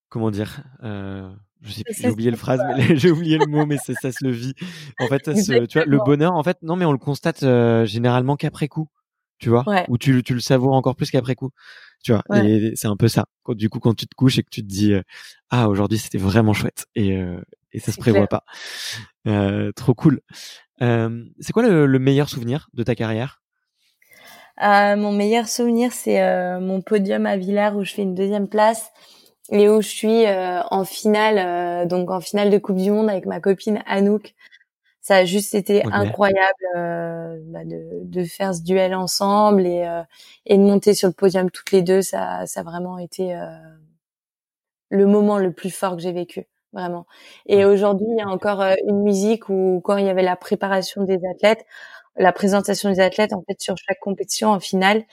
[0.09, 1.31] comment dire, euh,
[1.63, 4.55] j'ai oublié le phrase, mais j'ai oublié le mot, mais ça, ça se le vit.
[5.01, 7.43] En fait, ça se, tu vois, le bonheur, en fait, non, mais on le constate
[7.43, 8.89] euh, généralement qu'après coup,
[9.39, 9.85] tu vois, ouais.
[9.89, 11.51] ou tu, tu le savoures encore plus qu'après coup
[12.03, 12.23] tu vois.
[12.45, 13.27] Et c'est un peu ça.
[13.49, 15.03] du coup, quand tu te couches et que tu te dis euh,
[15.51, 17.41] ah aujourd'hui c'était vraiment chouette et euh,
[17.73, 18.45] et ça se prévoit pas.
[19.27, 20.21] Euh, trop cool.
[20.81, 23.43] c'est quoi le, meilleur souvenir de ta carrière?
[24.61, 26.19] Mon meilleur souvenir, c'est
[26.61, 28.91] mon podium à Villars où je fais une deuxième place
[29.51, 33.39] et où je suis en finale, donc en finale de Coupe du Monde avec ma
[33.39, 34.35] copine Anouk
[35.09, 40.03] ça a juste été incroyable euh, bah, de, de, faire ce duel ensemble et, euh,
[40.45, 42.03] et de monter sur le podium toutes les deux.
[42.03, 43.47] Ça, ça a vraiment été euh,
[44.91, 47.07] le moment le plus fort que j'ai vécu, vraiment.
[47.47, 50.37] Et aujourd'hui, il y a encore euh, une musique où quand il y avait la
[50.37, 51.65] préparation des athlètes,
[52.17, 55.05] la présentation des athlètes, en fait, sur chaque compétition en finale,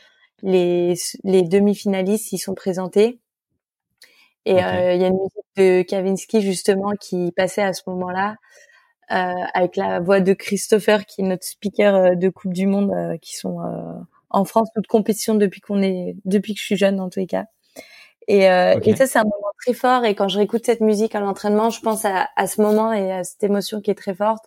[0.43, 3.21] les, les demi-finalistes, ils sont présentés.
[4.43, 8.35] Et euh, il y a une musique de Kavinsky justement qui passait à ce moment-là.
[9.11, 12.91] Euh, avec la voix de Christopher, qui est notre speaker euh, de Coupe du Monde,
[12.91, 13.59] euh, qui sont
[14.31, 17.27] en France, toute compétition depuis qu'on est, depuis que je suis jeune en tous les
[17.27, 17.45] cas.
[18.27, 20.03] Et, et ça, c'est un moment très fort.
[20.03, 23.11] Et quand je réécoute cette musique à l'entraînement, je pense à, à, ce moment et
[23.11, 24.45] à cette émotion qui est très forte.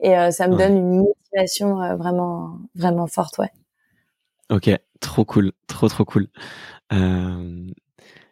[0.00, 3.50] Et ça me donne une motivation vraiment, vraiment forte, ouais.
[4.50, 6.28] Ok, trop cool, trop trop cool.
[6.92, 7.66] Euh,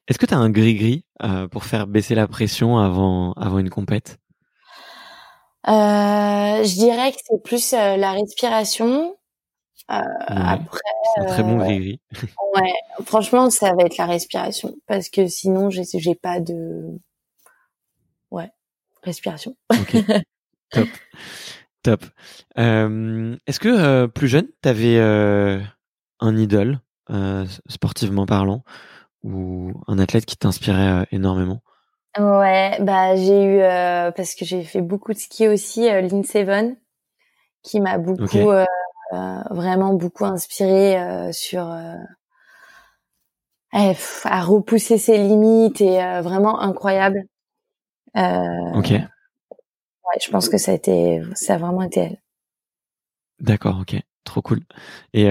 [0.09, 3.69] Est-ce que tu as un gris-gris euh, pour faire baisser la pression avant, avant une
[3.69, 4.17] compète?
[4.17, 4.26] euh,
[5.67, 9.17] je dirais que c'est plus euh, la respiration.
[9.91, 10.81] Euh, après,
[11.15, 12.01] c'est un très bon gris
[12.57, 12.73] ouais,
[13.05, 16.99] franchement, ça va être la respiration parce que sinon, j'ai, j'ai pas de,
[18.33, 18.51] ouais,
[19.03, 19.57] respiration.
[19.71, 20.05] Okay.
[20.71, 20.89] Top,
[21.85, 22.05] top.
[22.57, 26.81] est-ce que plus jeune, t'avais un idole,
[27.69, 28.65] sportivement parlant,
[29.23, 31.63] ou un athlète qui t'inspirait énormément?
[32.19, 36.25] Ouais, bah j'ai eu euh, parce que j'ai fait beaucoup de ski aussi, euh, Lynn
[36.25, 36.77] Seven,
[37.63, 38.65] qui m'a beaucoup euh,
[39.13, 41.71] euh, vraiment beaucoup inspiré euh, sur
[43.75, 43.93] eh,
[44.25, 47.25] à repousser ses limites et vraiment incroyable.
[48.15, 48.91] ok.
[48.91, 52.23] Ouais, je pense que ça a été, ça a vraiment été elle.
[53.41, 54.61] D'accord, ok, trop cool.
[55.13, 55.31] Et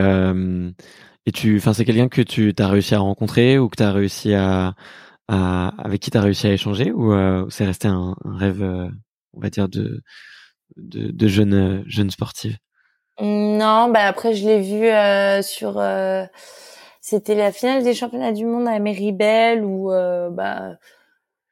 [1.28, 3.92] Et tu, enfin, c'est quelqu'un que tu as réussi à rencontrer ou que tu as
[3.92, 4.76] réussi à,
[5.28, 8.64] à, avec qui tu as réussi à échanger ou euh, c'est resté un, un rêve,
[8.64, 8.90] euh,
[9.34, 10.02] on va dire, de,
[10.78, 12.58] de, de jeune, jeune sportive?
[13.22, 15.78] Non, bah après, je l'ai vu euh, sur.
[15.80, 16.26] euh,
[17.02, 20.78] C'était la finale des championnats du monde à Meribel où euh, bah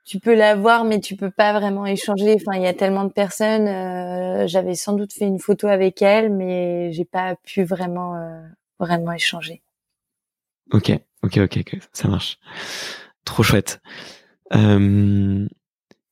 [0.05, 2.35] tu peux la voir mais tu peux pas vraiment échanger.
[2.35, 3.67] Enfin, il y a tellement de personnes.
[3.67, 8.41] euh, J'avais sans doute fait une photo avec elle, mais j'ai pas pu vraiment euh,
[8.79, 9.61] vraiment échanger.
[10.71, 10.91] Ok,
[11.23, 12.37] ok, ok, ça marche.
[13.25, 13.81] Trop chouette.
[14.53, 15.47] Euh,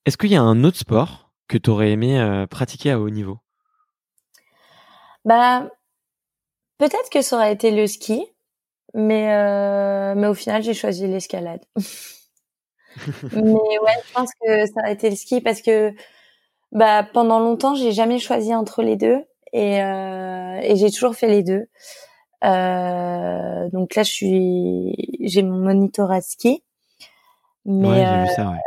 [0.05, 3.09] Est-ce qu'il y a un autre sport que tu aurais aimé euh, pratiquer à haut
[3.09, 3.39] niveau?
[5.26, 5.70] Bah
[6.80, 8.26] peut-être que ça aurait été le ski,
[8.95, 11.62] mais euh, au final j'ai choisi l'escalade.
[13.34, 15.93] mais ouais, je pense que ça a été le ski parce que
[16.72, 19.78] bah pendant longtemps j'ai jamais choisi entre les deux et
[20.76, 21.68] j'ai toujours fait les deux.
[22.41, 26.64] Donc là je suis j'ai mon monitorat ski,
[27.66, 28.59] mais Ouais, j'ai vu ça, ouais.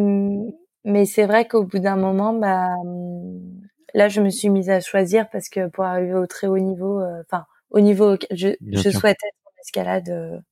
[0.00, 0.50] Hum,
[0.84, 3.60] Mais c'est vrai qu'au bout d'un moment, bah, hum,
[3.94, 7.00] là, je me suis mise à choisir parce que pour arriver au très haut niveau,
[7.20, 10.42] enfin, au niveau auquel je, je souhaite être en escalade,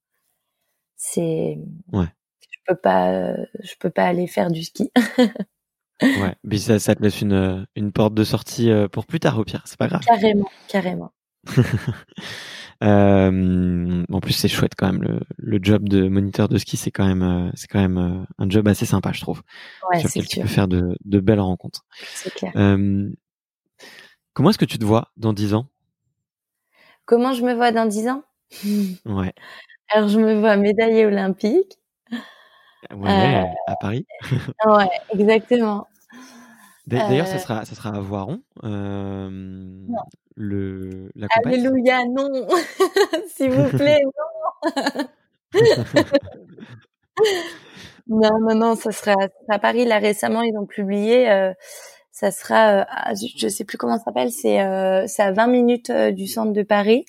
[0.96, 1.58] c'est,
[1.92, 2.06] Ouais.
[2.50, 4.90] je peux pas, je peux pas aller faire du ski.
[6.02, 9.44] Ouais, mais ça, ça te laisse une, une porte de sortie pour plus tard au
[9.44, 10.02] pire, c'est pas grave.
[10.06, 11.12] carrément, carrément.
[12.82, 16.90] Euh, en plus, c'est chouette quand même le, le job de moniteur de ski, c'est
[16.90, 19.42] quand même, euh, c'est quand même euh, un job assez sympa, je trouve,
[19.90, 21.84] Ouais, sur lequel tu peux faire de, de belles rencontres.
[22.14, 22.52] c'est clair.
[22.56, 23.10] Euh,
[24.32, 25.66] comment est-ce que tu te vois dans 10 ans?
[27.06, 28.22] Comment je me vois dans 10 ans?
[29.06, 29.32] Ouais,
[29.90, 31.78] Alors, je me vois médaillée olympique.
[32.92, 34.06] ouais, à Paris.
[34.64, 35.88] Ouais, exactement.
[36.86, 39.88] D'a- D'ailleurs, ça sera, ça sera à Voiron, euh,
[40.36, 41.52] le, la compète?
[41.54, 42.46] Alléluia, non!
[43.28, 45.04] S'il vous plaît, non!
[48.06, 49.84] Non, non, non, ça sera, ça sera à Paris.
[49.86, 51.52] Là, récemment, ils ont publié, euh,
[52.10, 55.46] ça sera, euh, à- je je sais plus comment ça s'appelle, c'est euh, à 20
[55.46, 57.06] minutes du centre de Paris.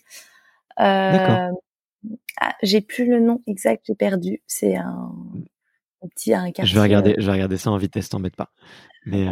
[0.78, 4.42] Ah, j'ai plus le nom exact, j'ai perdu.
[4.46, 5.12] C'est un,
[6.04, 6.66] un petit, un quartier.
[6.66, 8.52] Je vais regarder, je vais regarder ça en vitesse, t'embête pas.
[9.06, 9.26] Mais,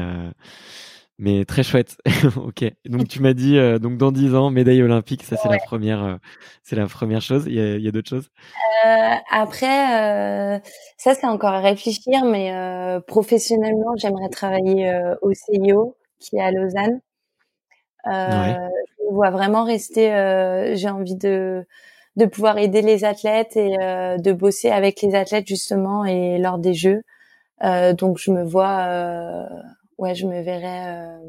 [1.20, 1.97] mais très chouette.
[2.38, 2.66] ok.
[2.86, 6.03] Donc tu m'as dit, euh, donc dans 10 ans, médaille olympique, ça c'est la première,
[6.03, 6.16] euh,
[6.64, 7.45] c'est la première chose.
[7.47, 8.30] Il y a, d'autres choses?
[8.86, 10.61] Euh, après,
[10.97, 12.51] ça c'est encore à réfléchir, mais
[13.07, 14.91] professionnellement, j'aimerais travailler
[15.22, 16.99] au CIO qui est à Lausanne.
[18.05, 18.57] Ouais.
[18.99, 20.74] Je vois vraiment rester.
[20.76, 21.66] J'ai envie de
[22.16, 26.74] de pouvoir aider les athlètes et de bosser avec les athlètes justement et lors des
[26.74, 27.01] jeux.
[27.61, 29.47] Donc je me vois,
[29.98, 31.20] ouais, je me verrais euh,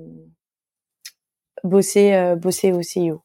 [1.62, 3.23] bosser euh, bosser au CIO.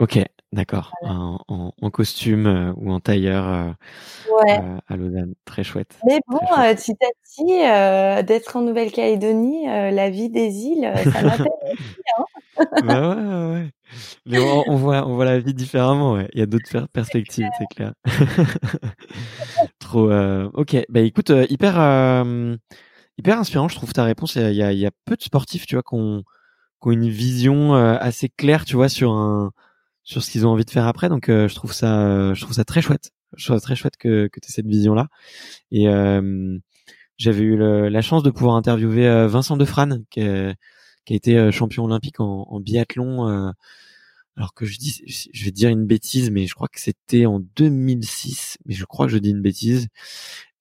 [0.00, 0.20] Ok,
[0.52, 0.92] d'accord.
[1.02, 3.70] En, en, en costume euh, ou en tailleur euh,
[4.32, 4.60] Ouais.
[4.60, 5.98] euh, à Lausanne, très chouette.
[6.06, 6.78] Mais bon, chouette.
[6.78, 11.48] petit à petit, d'être en Nouvelle-Calédonie, la vie des îles, ça m'appelle.
[12.84, 13.70] bah ouais, ouais, ouais.
[14.26, 16.12] Mais on, on voit, on voit la vie différemment.
[16.12, 16.28] Ouais.
[16.34, 17.94] Il y a d'autres per- perspectives, c'est clair.
[19.80, 20.10] Trop.
[20.10, 20.76] euh, ok.
[20.88, 21.78] Bah écoute, hyper,
[23.18, 23.68] hyper inspirant.
[23.68, 24.36] Je trouve ta réponse.
[24.36, 26.24] Il y a, il y a- peu de sportifs, tu vois, qui ont,
[26.86, 29.52] une vision euh, assez claire, tu vois, sur un,
[30.04, 31.08] sur ce qu'ils ont envie de faire après.
[31.10, 33.12] Donc, euh, je trouve ça, euh, je trouve ça très chouette.
[33.36, 35.08] Je trouve ça très chouette que, que tu cette vision-là.
[35.72, 35.86] Et
[37.16, 40.20] j'avais eu le- la chance de pouvoir interviewer Vincent Defrane, qui,
[41.04, 43.28] qui a été champion olympique en, en biathlon.
[43.28, 43.50] euh,
[44.36, 47.40] alors que je dis, je vais dire une bêtise, mais je crois que c'était en
[47.40, 48.58] 2006.
[48.66, 49.88] Mais je crois que je dis une bêtise.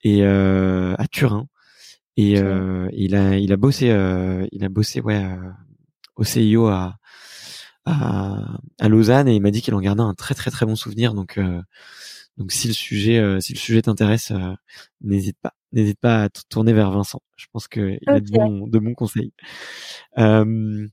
[0.04, 1.48] Et euh, à Turin.
[2.18, 5.52] Et euh, il a, il a bossé, euh, il a bossé, ouais, euh,
[6.16, 6.98] au CIO à,
[7.86, 10.76] à, à Lausanne et il m'a dit qu'il en gardait un très très très bon
[10.76, 11.14] souvenir.
[11.14, 11.62] Donc, euh,
[12.38, 14.54] donc si le sujet, euh, si le sujet t'intéresse, euh,
[15.02, 17.22] n'hésite pas, n'hésite pas à te tourner vers Vincent.
[17.36, 19.32] Je pense qu'il a de bons, de bons conseils.
[20.18, 20.88] Euh,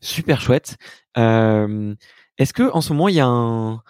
[0.00, 0.76] super chouette.
[1.18, 1.94] Euh,
[2.38, 3.82] Est-ce que en ce moment il y a un,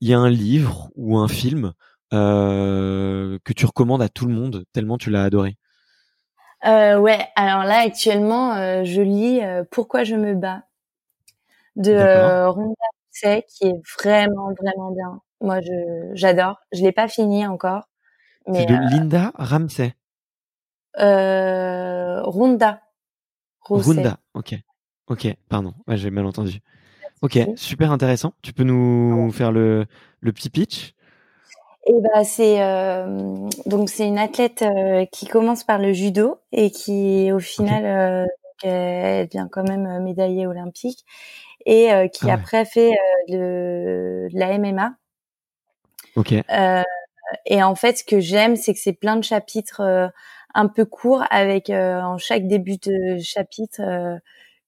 [0.00, 1.72] il y a un livre ou un film
[2.14, 5.56] euh, que tu recommandes à tout le monde tellement tu l'as adoré?
[6.66, 10.64] Euh, ouais, alors là, actuellement, euh, je lis euh, Pourquoi je me bats
[11.76, 12.74] de euh, Rhonda
[13.12, 15.20] Rousset, qui est vraiment, vraiment bien.
[15.40, 16.58] Moi, je j'adore.
[16.72, 17.88] Je l'ai pas fini encore,
[18.48, 19.94] mais C'est de Linda Ramsey.
[20.98, 22.82] euh, Rhonda
[23.60, 23.90] Rousset.
[23.94, 24.18] Runda.
[24.34, 24.56] Ok.
[25.06, 25.28] Ok.
[25.48, 25.74] Pardon.
[25.86, 26.60] Ouais, j'ai mal entendu.
[27.22, 27.38] Ok.
[27.56, 28.34] Super intéressant.
[28.42, 29.86] Tu peux nous faire le,
[30.20, 30.94] le petit pitch?
[31.88, 36.70] Et bah c'est euh, donc c'est une athlète euh, qui commence par le judo et
[36.70, 38.26] qui au final euh,
[38.62, 41.06] elle devient quand même médaillée olympique
[41.64, 42.32] et qui Ah ouais.
[42.32, 42.90] après fait
[43.28, 44.96] de, de la MMA.
[46.16, 46.34] Ok.
[47.46, 50.10] Et en fait, ce que j'aime, c'est que c'est plein de chapitres
[50.54, 53.80] un peu courts avec en chaque début de chapitre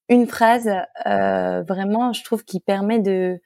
[0.09, 0.71] une phrase
[1.05, 3.41] vraiment, je trouve, qui permet de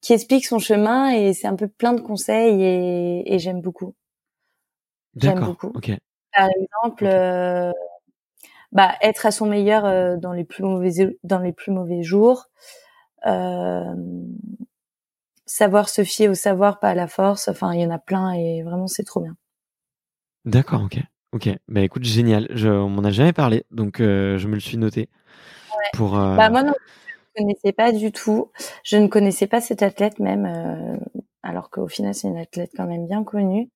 [0.00, 3.94] qui explique son chemin et c'est un peu plein de conseils et, et j'aime beaucoup.
[5.16, 5.48] J'aime D'accord.
[5.48, 5.72] beaucoup.
[5.74, 5.92] Ok.
[6.32, 7.72] Par exemple, euh,
[8.72, 12.46] bah, être à son meilleur euh, dans les plus mauvais dans les plus mauvais jours.
[13.26, 13.94] Euh,
[15.46, 17.48] savoir se fier au savoir, pas à la force.
[17.48, 19.36] Enfin, il y en a plein et vraiment, c'est trop bien.
[20.44, 20.82] D'accord.
[20.82, 20.98] Ok.
[21.32, 21.50] Ok.
[21.66, 22.46] Bah écoute, génial.
[22.50, 25.10] Je, on m'en a jamais parlé, donc je me le suis noté
[25.92, 26.12] pour.
[26.12, 26.74] Bah moi non,
[27.38, 28.50] connaissais pas du tout.
[28.84, 30.96] Je ne connaissais pas cette athlète même, euh,
[31.42, 33.70] alors qu'au final c'est une athlète quand même bien connue.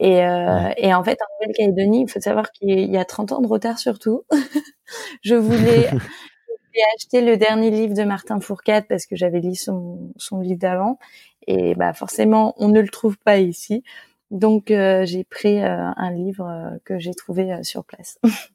[0.00, 0.74] Et, euh, Ouais.
[0.78, 3.78] et en fait en Nouvelle-Calédonie, il faut savoir qu'il y a 30 ans de retard
[3.78, 4.24] surtout.
[5.22, 5.88] je voulais
[6.96, 10.98] acheté le dernier livre de Martin Fourcade parce que j'avais lu son, son livre d'avant.
[11.46, 13.84] Et bah forcément, on ne le trouve pas ici.
[14.30, 18.18] Donc euh, j'ai pris un livre que j'ai trouvé sur place.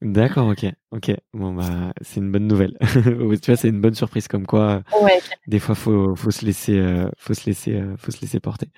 [0.00, 0.46] D'accord.
[0.48, 0.64] Ok.
[0.92, 1.10] Ok.
[1.34, 2.76] Bon bah c'est une bonne nouvelle.
[2.80, 4.28] tu vois, c'est une bonne surprise.
[4.28, 5.18] Comme quoi, ouais.
[5.48, 8.68] des fois, faut faut se laisser, euh, faut se laisser, euh, faut se laisser porter.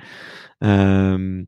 [0.65, 1.45] Euh,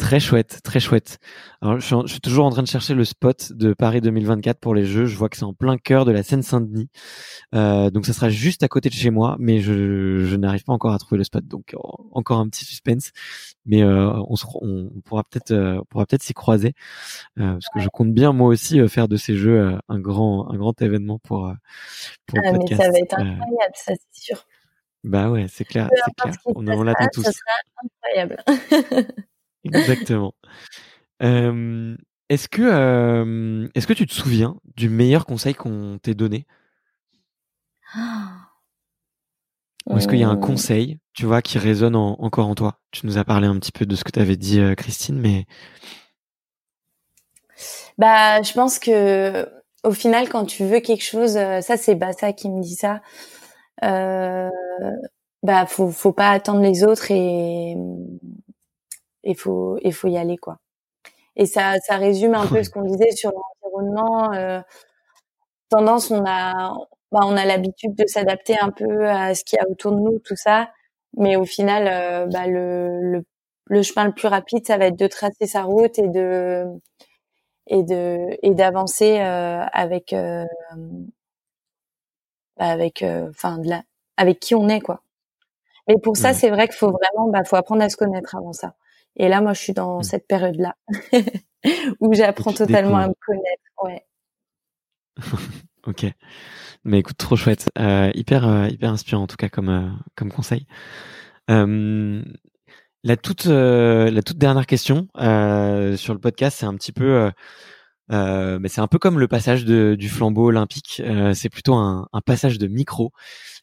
[0.00, 1.18] Très chouette, très chouette.
[1.60, 4.58] Alors, je suis, je suis toujours en train de chercher le spot de Paris 2024
[4.58, 5.04] pour les Jeux.
[5.04, 6.88] Je vois que c'est en plein cœur de la Seine-Saint-Denis.
[7.54, 10.72] Euh, donc, ça sera juste à côté de chez moi, mais je, je n'arrive pas
[10.72, 11.44] encore à trouver le spot.
[11.46, 13.10] Donc, en- encore un petit suspense.
[13.66, 16.72] Mais euh, on, se, on pourra peut-être, euh, pourra peut-être s'y croiser,
[17.38, 20.00] euh, parce que je compte bien moi aussi euh, faire de ces Jeux euh, un
[20.00, 21.52] grand, un grand événement pour euh,
[22.26, 22.82] pour le Ah, mais podcast.
[22.82, 24.46] ça va être incroyable, ça c'est sûr.
[25.04, 26.34] bah ouais, c'est clair, c'est clair.
[26.46, 27.22] On, on l'attend tous.
[27.22, 28.42] Ce sera incroyable.
[29.64, 30.34] Exactement.
[31.22, 31.96] Euh,
[32.28, 36.46] est-ce que euh, est-ce que tu te souviens du meilleur conseil qu'on t'ait donné?
[39.90, 42.54] Ou est-ce qu'il y a un Hum, conseil, tu vois, qui résonne en- encore en
[42.54, 42.78] toi?
[42.92, 45.18] Tu nous as parlé un petit peu de ce que tu avais dit, euh, Christine,
[45.18, 45.46] mais
[47.98, 49.48] Bah, je pense que
[49.84, 53.00] au final, quand tu veux quelque chose, ça c'est Bassa qui me dit ça.
[53.84, 54.48] Euh,
[55.42, 57.76] bah, faut faut pas attendre les autres et
[59.24, 60.58] et faut et faut y aller quoi.
[61.36, 64.32] Et ça ça résume un peu ce qu'on disait sur l'environnement.
[64.34, 64.60] Euh,
[65.70, 66.52] tendance, on a
[67.12, 69.98] bah, on a l'habitude de s'adapter un peu à ce qu'il y a autour de
[70.00, 70.70] nous, tout ça.
[71.16, 73.24] Mais au final, euh, bah, le, le
[73.66, 76.66] le chemin le plus rapide, ça va être de tracer sa route et de
[77.66, 80.44] et de et d'avancer euh, avec euh,
[82.56, 83.82] bah, avec euh, enfin de la
[84.16, 85.02] avec qui on est quoi.
[85.88, 88.52] Mais pour ça, c'est vrai qu'il faut vraiment bah faut apprendre à se connaître avant
[88.54, 88.74] ça.
[89.16, 90.02] Et là, moi, je suis dans Mm.
[90.02, 90.74] cette période-là
[92.00, 93.62] où j'apprends totalement à me connaître.
[93.82, 94.06] Ouais.
[95.86, 96.06] ok.
[96.84, 100.30] Mais écoute, trop chouette, Euh, hyper euh, hyper inspirant en tout cas comme euh, comme
[100.32, 100.66] conseil.
[103.02, 107.30] La toute euh, la toute dernière question sur le podcast, c'est un petit peu
[108.12, 111.00] euh, mais c'est un peu comme le passage de, du flambeau olympique.
[111.04, 113.12] Euh, c'est plutôt un, un passage de micro.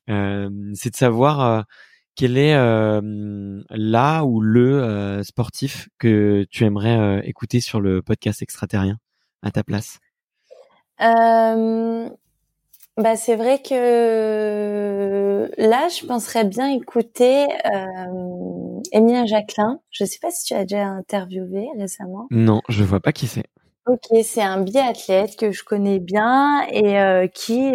[0.10, 1.66] Euh, c'est de savoir
[2.18, 8.02] quel est euh, là ou le euh, sportif que tu aimerais euh, écouter sur le
[8.02, 8.98] podcast extraterrien
[9.44, 10.00] à ta place?
[11.00, 19.80] Bah c'est vrai que là, je penserais bien écouter euh, Émilien Jacquelin.
[19.92, 22.26] Je sais pas si tu as déjà interviewé récemment.
[22.32, 23.46] Non, je vois pas qui c'est.
[23.86, 27.74] Ok, c'est un biathlète que je connais bien et qui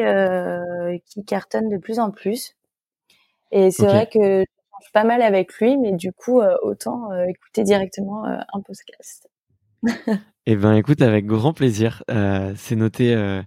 [1.07, 2.57] qui cartonne de plus en plus.
[3.53, 7.13] Et c'est vrai que je change pas mal avec lui, mais du coup, euh, autant
[7.13, 9.29] euh, écouter directement euh, un podcast.
[10.47, 12.03] Eh ben, écoute, avec grand plaisir.
[12.11, 13.15] Euh, c'est noté.
[13.15, 13.43] euh,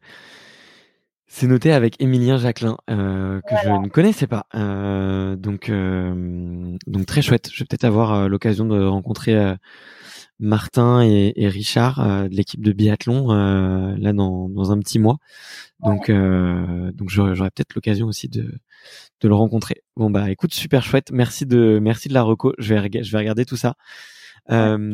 [1.27, 4.45] c'est noté avec Émilien Jacquelin euh, que je ne connaissais pas.
[4.55, 7.49] Euh, donc, euh, donc très chouette.
[7.51, 9.55] Je vais peut-être avoir l'occasion de rencontrer euh,
[10.39, 14.99] Martin et, et Richard euh, de l'équipe de biathlon euh, là dans, dans un petit
[14.99, 15.17] mois.
[15.83, 18.43] Donc, euh, donc j'aurai peut-être l'occasion aussi de,
[19.21, 19.83] de le rencontrer.
[19.95, 21.11] Bon bah écoute, super chouette.
[21.11, 22.53] Merci de merci de la reco.
[22.57, 23.75] Je vais je vais regarder tout ça.
[24.51, 24.93] Euh.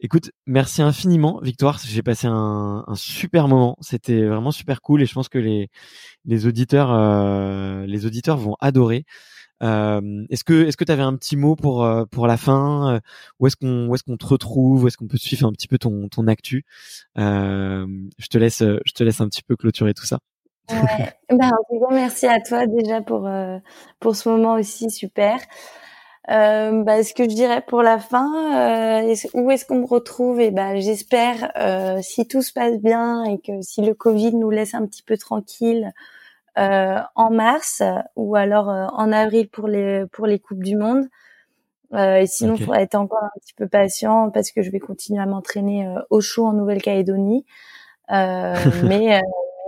[0.00, 1.80] Écoute, merci infiniment, Victoire.
[1.82, 3.78] J'ai passé un, un super moment.
[3.80, 5.70] C'était vraiment super cool et je pense que les,
[6.26, 9.06] les auditeurs, euh, les auditeurs vont adorer.
[9.62, 12.96] Euh, est-ce que, est-ce que tu avais un petit mot pour euh, pour la fin
[12.96, 13.00] Euh,
[13.40, 15.68] Où est-ce qu'on, où est-ce qu'on te retrouve Où est-ce qu'on peut suivre un petit
[15.68, 16.64] peu ton ton actu?
[17.18, 17.86] Euh,
[18.18, 20.18] Je te laisse, je te laisse un petit peu clôturer tout ça.
[20.70, 21.12] Ouais.
[21.28, 23.28] Ben, en tout cas, merci à toi déjà pour
[24.00, 25.38] pour ce moment aussi super.
[26.30, 30.40] Euh, bah, ce que je dirais pour la fin, euh, où est-ce qu'on me retrouve?
[30.40, 34.50] Et ben, j'espère, euh, si tout se passe bien et que si le Covid nous
[34.50, 35.92] laisse un petit peu tranquille,
[36.56, 37.82] en mars
[38.16, 41.04] ou alors en avril pour les pour les coupes du monde.
[41.94, 45.20] et sinon, il faudra être encore un petit peu patient parce que je vais continuer
[45.20, 47.44] à m'entraîner au chaud en Nouvelle-Calédonie.
[48.08, 49.20] mais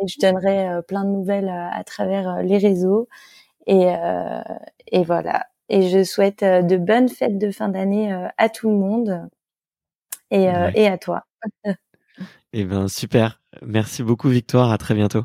[0.06, 3.08] je donnerai plein de nouvelles à travers les réseaux.
[3.66, 3.92] Et,
[4.92, 5.46] et voilà.
[5.68, 9.28] Et je souhaite de bonnes fêtes de fin d'année à tout le monde
[10.30, 10.44] et,
[10.74, 11.24] et à toi.
[12.52, 13.40] Eh ben super.
[13.62, 14.72] Merci beaucoup Victoire.
[14.72, 15.24] À très bientôt.